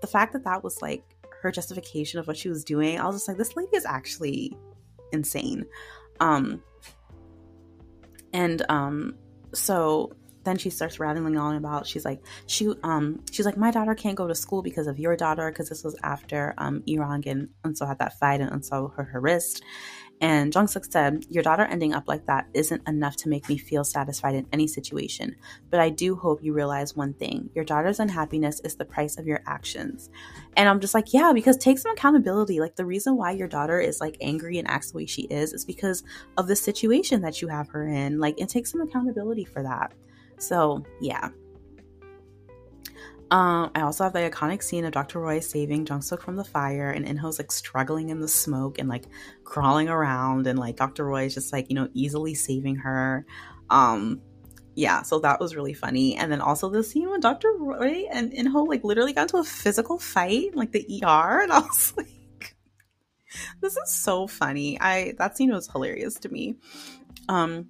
[0.00, 1.04] the fact that that was like
[1.42, 4.56] her justification of what she was doing, I was just like, This lady is actually
[5.14, 5.64] insane.
[6.20, 6.62] Um,
[8.32, 9.14] and um,
[9.54, 10.12] so
[10.44, 14.16] then she starts rattling on about she's like she um she's like my daughter can't
[14.16, 17.88] go to school because of your daughter because this was after um Irang and Eunseo
[17.88, 19.62] had that fight and Eunseo hurt her wrist
[20.20, 23.58] and Jung Suk said, Your daughter ending up like that isn't enough to make me
[23.58, 25.36] feel satisfied in any situation.
[25.70, 29.26] But I do hope you realize one thing your daughter's unhappiness is the price of
[29.26, 30.10] your actions.
[30.56, 32.60] And I'm just like, Yeah, because take some accountability.
[32.60, 35.52] Like, the reason why your daughter is like angry and acts the way she is
[35.52, 36.04] is because
[36.36, 38.18] of the situation that you have her in.
[38.18, 39.92] Like, and take some accountability for that.
[40.38, 41.28] So, yeah,
[43.30, 45.18] um, I also have the iconic scene of Dr.
[45.18, 48.88] Roy saving Jung Suk from the fire, and Inho's like struggling in the smoke and
[48.88, 49.04] like
[49.44, 51.04] crawling around, and like Dr.
[51.04, 53.26] Roy is just like you know easily saving her.
[53.70, 54.20] Um,
[54.74, 56.16] yeah, so that was really funny.
[56.16, 57.52] And then also the scene when Dr.
[57.58, 61.60] Roy and Inho like literally got into a physical fight, like the ER, and I
[61.60, 62.56] was like,
[63.60, 64.78] this is so funny.
[64.80, 66.56] I that scene was hilarious to me.
[67.28, 67.68] Um,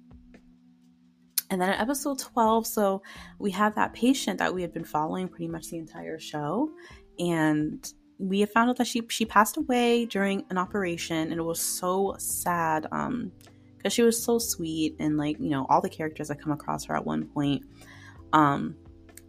[1.49, 3.03] And then in episode 12, so
[3.39, 6.71] we have that patient that we had been following pretty much the entire show.
[7.19, 7.87] And
[8.17, 11.59] we have found out that she she passed away during an operation and it was
[11.59, 13.31] so sad um
[13.77, 16.85] because she was so sweet and like you know all the characters that come across
[16.85, 17.63] her at one point
[18.33, 18.75] um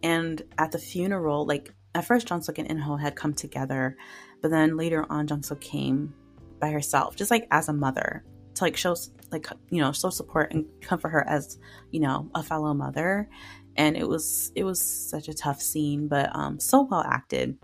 [0.03, 3.97] and at the funeral like at first Suk and Inho had come together
[4.41, 6.13] but then later on Suk came
[6.59, 8.23] by herself just like as a mother
[8.57, 8.95] to like show
[9.31, 11.57] like you know show support and comfort her as
[11.91, 13.29] you know a fellow mother
[13.75, 17.57] and it was it was such a tough scene but um so well acted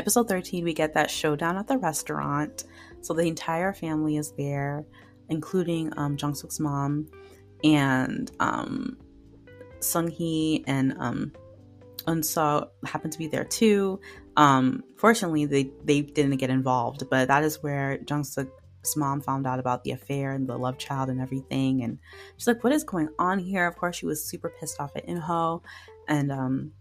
[0.00, 2.64] episode 13, we get that showdown at the restaurant.
[3.02, 4.86] So the entire family is there,
[5.28, 7.06] including um, Jung Suk's mom
[7.62, 8.96] and um,
[9.80, 11.32] Sung Hee and um,
[12.06, 14.00] Eunseo happened to be there too.
[14.36, 18.24] Um, fortunately, they they didn't get involved, but that is where Jung
[18.82, 21.82] Suk's mom found out about the affair and the love child and everything.
[21.82, 21.98] And
[22.36, 25.06] she's like, "What is going on here?" Of course, she was super pissed off at
[25.06, 25.62] Inho,
[26.08, 26.72] and um,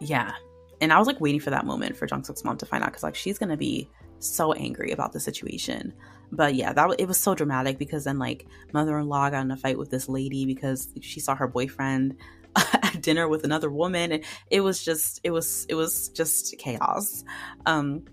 [0.00, 0.32] yeah,
[0.80, 2.90] and I was like waiting for that moment for Jung Suk's mom to find out
[2.90, 3.88] because like she's gonna be
[4.18, 5.92] so angry about the situation.
[6.32, 9.78] But yeah, that it was so dramatic because then like mother-in-law got in a fight
[9.78, 12.16] with this lady because she saw her boyfriend
[12.56, 17.24] at dinner with another woman and it was just it was it was just chaos.
[17.66, 18.04] Um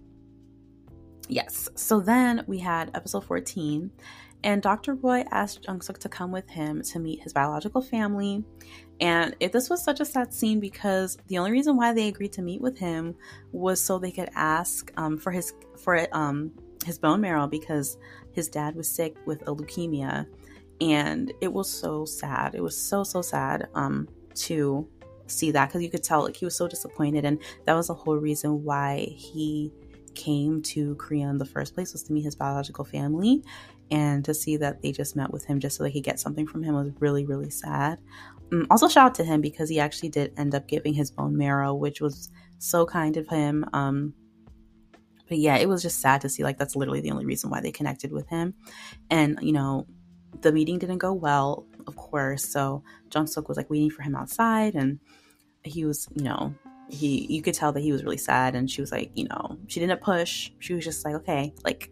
[1.28, 1.70] yes.
[1.76, 3.92] So then we had episode 14
[4.44, 4.94] and Dr.
[4.96, 8.44] Roy asked Jung Suk to come with him to meet his biological family.
[9.00, 12.34] And if this was such a sad scene because the only reason why they agreed
[12.34, 13.16] to meet with him
[13.52, 15.54] was so they could ask um, for his
[15.84, 16.52] for um,
[16.86, 17.98] his bone marrow because
[18.32, 20.26] his dad was sick with a leukemia,
[20.82, 22.56] and it was so sad.
[22.56, 24.88] It was so so sad um, to
[25.28, 27.94] see that because you could tell like he was so disappointed, and that was the
[27.94, 29.72] whole reason why he
[30.18, 33.44] came to Korea in the first place was to meet his biological family
[33.92, 36.48] and to see that they just met with him just so they could get something
[36.48, 38.00] from him was really really sad.
[38.52, 41.38] Um, also shout out to him because he actually did end up giving his bone
[41.38, 44.14] marrow which was so kind of him um,
[45.30, 47.62] but yeah it was just sad to see like that's literally the only reason why
[47.62, 48.56] they connected with him.
[49.10, 49.88] And you know
[50.42, 54.16] the meeting didn't go well of course so Jung Suk was like waiting for him
[54.16, 55.00] outside and
[55.64, 56.54] he was you know
[56.90, 59.58] he you could tell that he was really sad and she was like you know
[59.68, 60.52] she didn't push.
[60.60, 61.92] She was just like okay like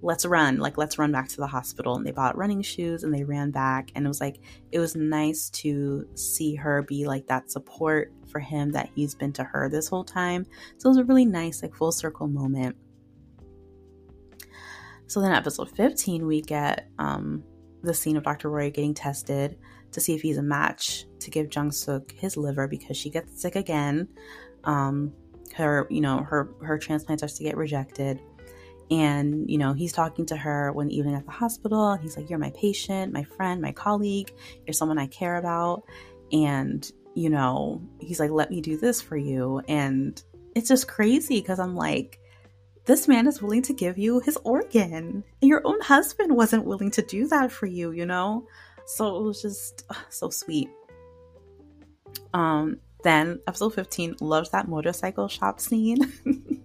[0.00, 1.96] let's run like let's run back to the hospital.
[1.96, 3.90] And they bought running shoes and they ran back.
[3.94, 4.40] And it was like
[4.72, 9.32] it was nice to see her be like that support for him that he's been
[9.34, 10.46] to her this whole time.
[10.78, 12.76] So it was a really nice like full circle moment.
[15.06, 17.42] So then episode 15 we get um
[17.82, 19.56] the scene of dr roy getting tested
[19.92, 23.40] to see if he's a match to give jung suk his liver because she gets
[23.40, 24.08] sick again
[24.64, 25.12] um
[25.54, 28.20] her you know her her transplant starts to get rejected
[28.90, 31.90] and, you know, he's talking to her one evening at the hospital.
[31.90, 34.32] And he's like, You're my patient, my friend, my colleague.
[34.66, 35.82] You're someone I care about.
[36.32, 39.60] And, you know, he's like, Let me do this for you.
[39.68, 40.22] And
[40.54, 42.18] it's just crazy because I'm like,
[42.86, 45.22] this man is willing to give you his organ.
[45.42, 48.46] And your own husband wasn't willing to do that for you, you know?
[48.88, 50.70] So it was just ugh, so sweet.
[52.32, 56.10] Um, then episode 15 loves that motorcycle shop scene.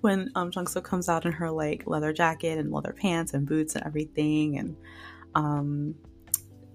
[0.00, 3.46] when um Jung Suk comes out in her like leather jacket and leather pants and
[3.46, 4.76] boots and everything and
[5.34, 5.94] um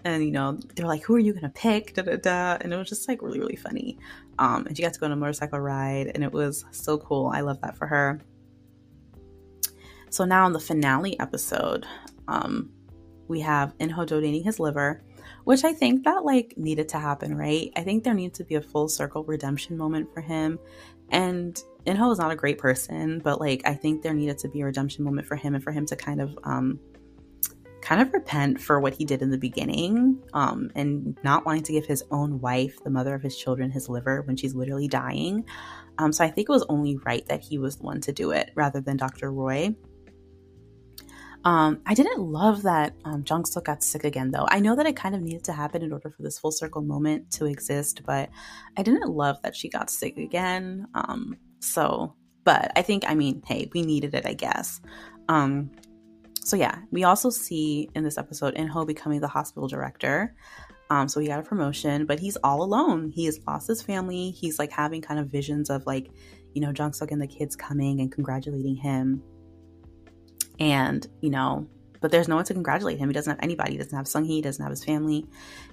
[0.06, 1.94] and you know they're like who are you gonna pick?
[1.94, 2.58] Da da da.
[2.62, 4.00] And it was just like really really funny.
[4.40, 7.28] Um and she got to go on a motorcycle ride and it was so cool.
[7.28, 8.22] I love that for her.
[10.10, 11.86] So now in the finale episode
[12.30, 12.73] um
[13.28, 15.04] we have inho donating his liver
[15.44, 18.56] which i think that like needed to happen right i think there needs to be
[18.56, 20.60] a full circle redemption moment for him
[21.10, 24.62] and Inho is not a great person, but like I think there needed to be
[24.62, 26.80] a redemption moment for him and for him to kind of um
[27.82, 31.74] kind of repent for what he did in the beginning um and not wanting to
[31.74, 35.46] give his own wife, the mother of his children, his liver when she's literally dying.
[35.98, 38.32] Um so I think it was only right that he was the one to do
[38.32, 39.32] it rather than Dr.
[39.32, 39.76] Roy.
[41.46, 44.46] Um, I didn't love that um, Jung Suk got sick again, though.
[44.48, 46.82] I know that it kind of needed to happen in order for this full circle
[46.82, 48.30] moment to exist, but
[48.78, 50.88] I didn't love that she got sick again.
[50.94, 52.16] Um, so,
[52.46, 54.80] but I think, I mean, hey, we needed it, I guess.
[55.28, 55.72] Um,
[56.46, 60.36] so yeah, we also see in this episode Inho becoming the hospital director.
[60.90, 63.12] Um, so he got a promotion, but he's all alone.
[63.12, 64.32] He has lost his family.
[64.32, 66.12] He's like having kind of visions of like,
[66.54, 69.24] you know, Jung Suk and the kids coming and congratulating him.
[70.60, 71.68] And, you know,
[72.02, 73.10] but there's no one to congratulate him.
[73.10, 73.72] He doesn't have anybody.
[73.72, 75.26] He doesn't have Sung Hee, doesn't have his family.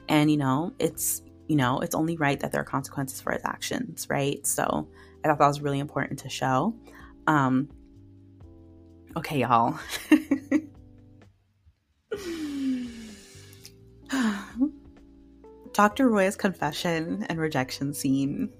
[0.08, 3.42] And, you know, it's, you know, it's only right that there are consequences for his
[3.44, 4.46] actions, right?
[4.46, 4.88] So
[5.24, 6.74] I thought that was really important to show.
[7.26, 7.68] Um,
[9.16, 9.76] okay, y'all.
[15.72, 16.08] Dr.
[16.08, 18.50] Roy's confession and rejection scene,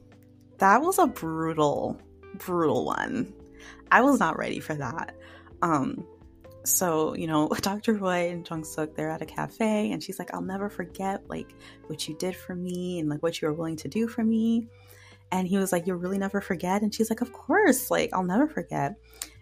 [0.59, 2.01] that was a brutal,
[2.35, 3.33] brutal one.
[3.93, 5.15] I was not ready for that.
[5.63, 6.07] Um,
[6.65, 10.33] so you know dr roy and jung suk they're at a cafe and she's like
[10.35, 11.55] i'll never forget like
[11.87, 14.69] what you did for me and like what you were willing to do for me.
[15.33, 16.83] And he was like you'll really never forget?
[16.83, 18.97] And she's like of course like i'll never forget.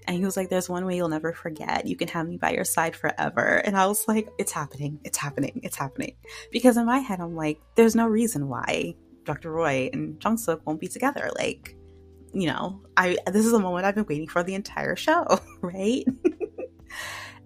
[0.06, 1.86] And he was like there's one way you'll never forget.
[1.86, 3.62] You can have me by your side forever.
[3.64, 5.00] And i was like it's happening.
[5.04, 5.60] It's happening.
[5.62, 6.16] It's happening.
[6.50, 8.94] Because in my head i'm like there's no reason why
[9.24, 11.76] dr roy and jung suk won't be together like
[12.32, 16.04] you know i this is a moment i've been waiting for the entire show right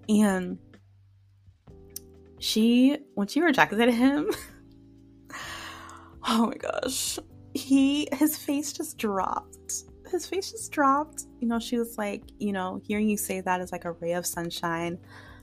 [0.08, 0.58] and
[2.42, 4.28] she, when she rejected him,
[6.26, 7.18] oh my gosh,
[7.54, 9.84] he, his face just dropped.
[10.10, 11.26] His face just dropped.
[11.40, 14.12] You know, she was like, you know, hearing you say that is like a ray
[14.12, 14.98] of sunshine,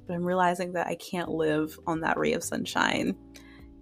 [0.06, 3.16] but I'm realizing that I can't live on that ray of sunshine.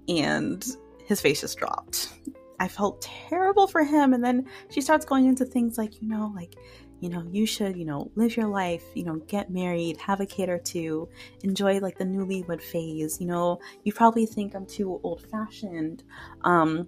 [0.08, 0.64] And
[1.06, 2.14] his face just dropped.
[2.60, 4.14] I felt terrible for him.
[4.14, 6.56] And then she starts going into things like, you know, like
[7.00, 10.26] you know, you should, you know, live your life, you know, get married, have a
[10.26, 11.08] kid or two,
[11.44, 13.22] enjoy like the newlywed phase.
[13.22, 16.04] You know, you probably think I'm too old fashioned.
[16.42, 16.88] Um,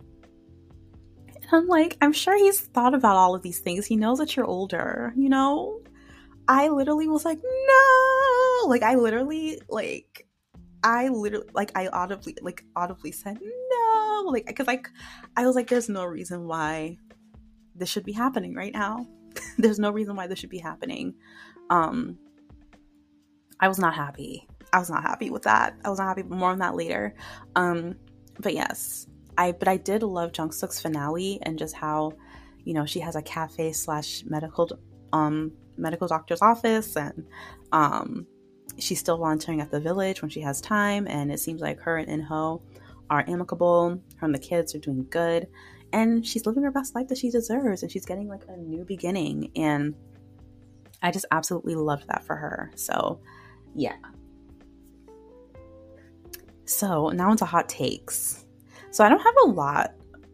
[1.36, 3.86] and I'm like, I'm sure he's thought about all of these things.
[3.86, 5.82] He knows that you're older, you know?
[6.48, 8.68] I literally was like, no!
[8.68, 10.26] Like, I literally, like,
[10.84, 13.69] I literally, like, I audibly, like, audibly said no.
[14.26, 14.90] Like, because, like,
[15.36, 16.98] I was like, there's no reason why
[17.76, 19.08] this should be happening right now
[19.58, 21.16] there's no reason why this should be happening.
[21.70, 22.18] Um,
[23.60, 24.48] I was not happy.
[24.72, 25.76] I was not happy with that.
[25.84, 26.24] I was not happy.
[26.24, 27.16] More on that later.
[27.56, 27.96] Um,
[28.40, 32.14] but yes, I but I did love Jung Suk's finale and just how,
[32.64, 34.70] you know, she has a cafe slash medical
[35.12, 37.26] um medical doctor's office and
[37.72, 38.28] um
[38.78, 41.98] she's still volunteering at the village when she has time and it seems like her
[41.98, 42.62] and Inho
[43.10, 44.02] are amicable.
[44.18, 45.48] Her and the kids are doing good
[45.92, 48.84] and she's living her best life that she deserves and she's getting like a new
[48.86, 49.96] beginning and
[51.02, 53.20] i just absolutely loved that for her so
[53.76, 53.96] yeah
[56.66, 58.46] so now into hot takes
[58.92, 59.94] so i don't have a lot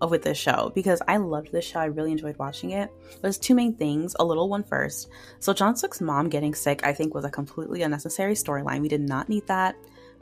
[0.10, 1.80] with this show because I loved this show.
[1.80, 2.92] I really enjoyed watching it.
[3.24, 4.16] There's two main things.
[4.20, 5.10] A little one first.
[5.40, 8.82] So Jung Suk's mom getting sick, I think, was a completely unnecessary storyline.
[8.82, 9.76] We did not need that.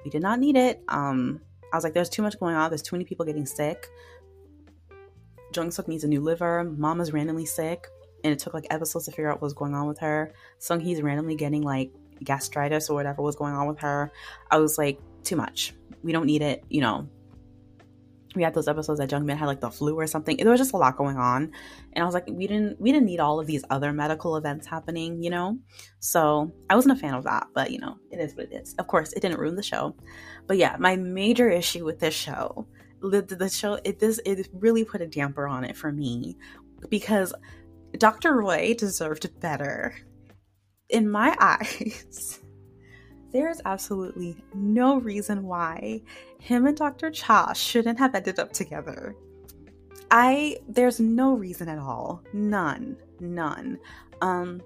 [0.05, 0.81] We did not need it.
[0.87, 1.41] Um,
[1.73, 2.69] I was like, there's too much going on.
[2.69, 3.89] There's too many people getting sick.
[5.55, 6.63] Jung needs a new liver.
[6.63, 7.87] Mama's randomly sick,
[8.23, 10.31] and it took like episodes to figure out what was going on with her.
[10.59, 11.91] Sunghee's randomly getting like
[12.23, 14.11] gastritis or whatever was going on with her.
[14.51, 15.73] I was like, too much.
[16.03, 16.63] We don't need it.
[16.69, 17.07] You know,
[18.35, 20.37] we had those episodes that Jungmin had like the flu or something.
[20.37, 21.51] There was just a lot going on,
[21.93, 24.67] and I was like, we didn't we didn't need all of these other medical events
[24.67, 25.57] happening, you know.
[25.99, 28.75] So I wasn't a fan of that, but you know, it is what it is.
[28.79, 29.95] Of course, it didn't ruin the show,
[30.47, 32.67] but yeah, my major issue with this show
[33.09, 36.37] the, the show it this it really put a damper on it for me
[36.89, 37.33] because
[37.97, 38.37] Dr.
[38.37, 39.95] Roy deserved better.
[40.89, 42.39] In my eyes,
[43.31, 46.01] there is absolutely no reason why
[46.39, 47.11] him and Dr.
[47.11, 49.15] Cha shouldn't have ended up together.
[50.11, 52.23] I there's no reason at all.
[52.33, 52.97] None.
[53.19, 53.79] None.
[54.21, 54.61] Um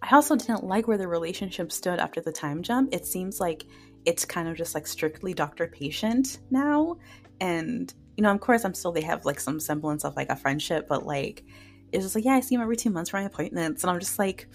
[0.00, 2.94] I also didn't like where the relationship stood after the time jump.
[2.94, 3.64] It seems like
[4.08, 6.96] it's kind of just like strictly doctor patient now
[7.42, 10.36] and, you know, of course, I'm still, they have like some semblance of like a
[10.36, 11.44] friendship, but like,
[11.92, 13.82] it's just like, yeah, I see him every two months for my appointments.
[13.82, 14.48] And I'm just like,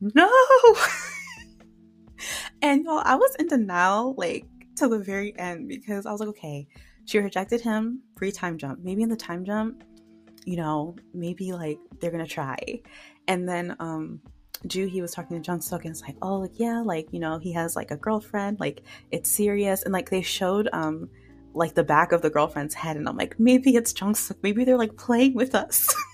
[0.00, 0.28] no.
[2.62, 4.44] and y'all, I was in denial like
[4.76, 6.66] to the very end because I was like, okay,
[7.04, 8.80] she rejected him free time jump.
[8.82, 9.84] Maybe in the time jump,
[10.44, 12.58] you know, maybe like they're gonna try.
[13.28, 14.20] And then um
[14.66, 17.20] Ju he was talking to Jung Suk and it's like, oh like, yeah, like, you
[17.20, 19.82] know, he has like a girlfriend, like it's serious.
[19.82, 21.08] And like they showed um
[21.54, 24.36] like the back of the girlfriend's head and I'm like, maybe it's Jungsuk.
[24.42, 25.94] Maybe they're like playing with us.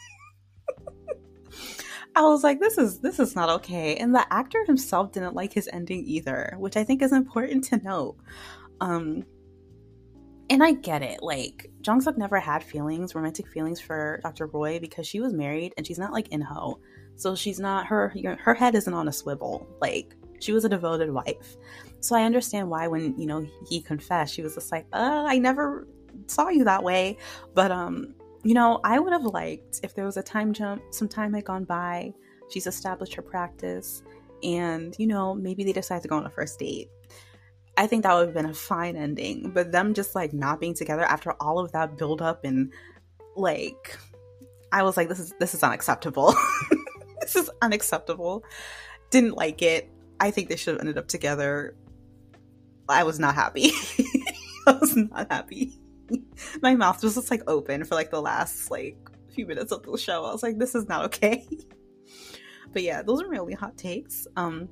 [2.14, 3.96] I was like, this is this is not okay.
[3.96, 7.78] And the actor himself didn't like his ending either, which I think is important to
[7.78, 8.16] note.
[8.80, 9.24] Um
[10.50, 11.22] and I get it.
[11.22, 14.46] Like Jungsuk never had feelings, romantic feelings for Dr.
[14.46, 16.78] Roy because she was married and she's not like Inho.
[17.16, 19.68] So she's not her her head isn't on a swivel.
[19.80, 21.56] Like she was a devoted wife.
[22.00, 25.38] So I understand why when, you know, he confessed, she was just like, uh, I
[25.38, 25.86] never
[26.26, 27.16] saw you that way.
[27.54, 31.08] But um, you know, I would have liked if there was a time jump, some
[31.08, 32.12] time had gone by,
[32.50, 34.02] she's established her practice,
[34.42, 36.88] and you know, maybe they decide to go on a first date.
[37.76, 39.52] I think that would have been a fine ending.
[39.54, 42.72] But them just like not being together after all of that build up and
[43.36, 43.96] like
[44.72, 46.34] I was like, this is this is unacceptable.
[47.22, 48.44] this is unacceptable.
[49.10, 49.90] Didn't like it.
[50.20, 51.74] I think they should have ended up together.
[52.88, 53.72] I was not happy.
[54.66, 55.78] I was not happy.
[56.62, 58.96] my mouth was just like open for like the last like
[59.30, 60.24] few minutes of the show.
[60.24, 61.46] I was like, this is not okay.
[62.72, 64.26] but yeah, those are really hot takes.
[64.36, 64.68] Um,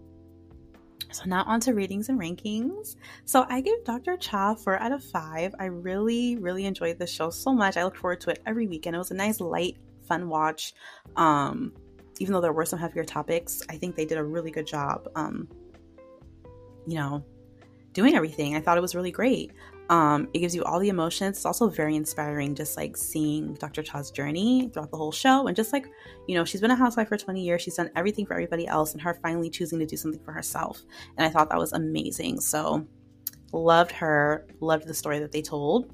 [1.13, 2.97] so now on to ratings and rankings.
[3.25, 4.17] So I give Dr.
[4.17, 5.55] Cha four out of five.
[5.59, 7.77] I really, really enjoyed this show so much.
[7.77, 8.95] I look forward to it every weekend.
[8.95, 9.77] It was a nice, light,
[10.07, 10.75] fun watch.
[11.17, 11.73] Um,
[12.21, 15.09] even though there were some heavier topics, I think they did a really good job.
[15.17, 15.49] Um,
[16.87, 17.25] you know,
[17.93, 18.55] doing everything.
[18.55, 19.53] I thought it was really great.
[19.89, 21.39] Um, it gives you all the emotions.
[21.39, 23.83] It's also very inspiring, just like seeing Dr.
[23.83, 25.49] Cha's journey throughout the whole show.
[25.49, 25.89] And just like,
[26.29, 27.63] you know, she's been a housewife for 20 years.
[27.63, 30.81] She's done everything for everybody else, and her finally choosing to do something for herself.
[31.17, 32.41] And I thought that was amazing.
[32.41, 32.87] So,
[33.53, 35.93] loved her, loved the story that they told.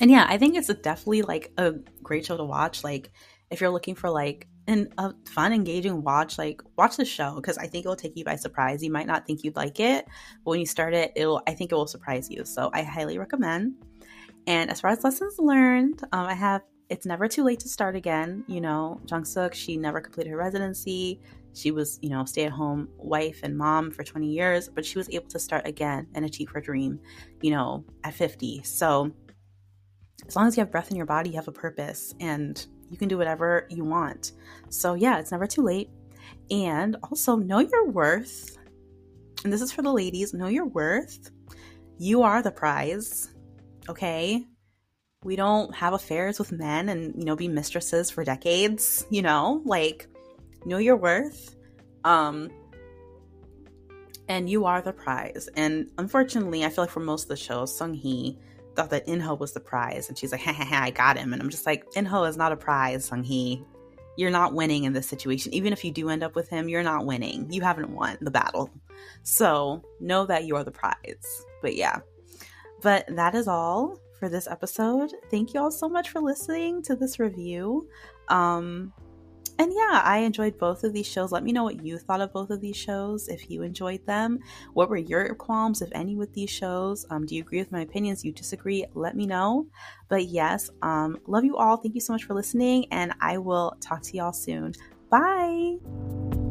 [0.00, 2.82] And yeah, I think it's definitely like a great show to watch.
[2.82, 3.12] Like,
[3.50, 6.38] if you're looking for like and a fun, engaging watch.
[6.38, 8.82] Like watch the show because I think it will take you by surprise.
[8.82, 10.06] You might not think you'd like it,
[10.44, 12.44] but when you start it, it'll I think it will surprise you.
[12.44, 13.74] So I highly recommend.
[14.46, 17.96] And as far as lessons learned, um, I have it's never too late to start
[17.96, 18.44] again.
[18.48, 21.20] You know, Jung Suk, she never completed her residency.
[21.54, 24.98] She was, you know, stay at home wife and mom for 20 years, but she
[24.98, 27.00] was able to start again and achieve her dream,
[27.40, 28.62] you know, at 50.
[28.62, 29.10] So
[30.26, 32.14] as long as you have breath in your body, you have a purpose.
[32.20, 34.32] And you can do whatever you want.
[34.68, 35.88] So, yeah, it's never too late.
[36.50, 38.58] And also, know your worth.
[39.42, 41.30] And this is for the ladies know your worth.
[41.98, 43.32] You are the prize,
[43.88, 44.44] okay?
[45.24, 49.62] We don't have affairs with men and, you know, be mistresses for decades, you know?
[49.64, 50.06] Like,
[50.66, 51.56] know your worth.
[52.04, 52.50] Um,
[54.28, 55.48] and you are the prize.
[55.56, 58.38] And unfortunately, I feel like for most of the shows, Sunghee
[58.74, 61.32] thought that Inho was the prize, and she's like, ha ha ha, I got him.
[61.32, 63.64] And I'm just like, Inho is not a prize, Sunghee.
[64.16, 65.54] You're not winning in this situation.
[65.54, 67.50] Even if you do end up with him, you're not winning.
[67.50, 68.70] You haven't won the battle.
[69.22, 71.44] So know that you're the prize.
[71.62, 72.00] But yeah.
[72.82, 75.12] But that is all for this episode.
[75.30, 77.88] Thank you all so much for listening to this review.
[78.28, 78.92] Um,
[79.58, 81.32] and yeah, I enjoyed both of these shows.
[81.32, 84.38] Let me know what you thought of both of these shows, if you enjoyed them.
[84.74, 87.06] What were your qualms, if any, with these shows?
[87.10, 88.24] Um, do you agree with my opinions?
[88.24, 88.84] You disagree?
[88.94, 89.66] Let me know.
[90.08, 91.76] But yes, um, love you all.
[91.76, 94.74] Thank you so much for listening, and I will talk to y'all soon.
[95.10, 96.41] Bye.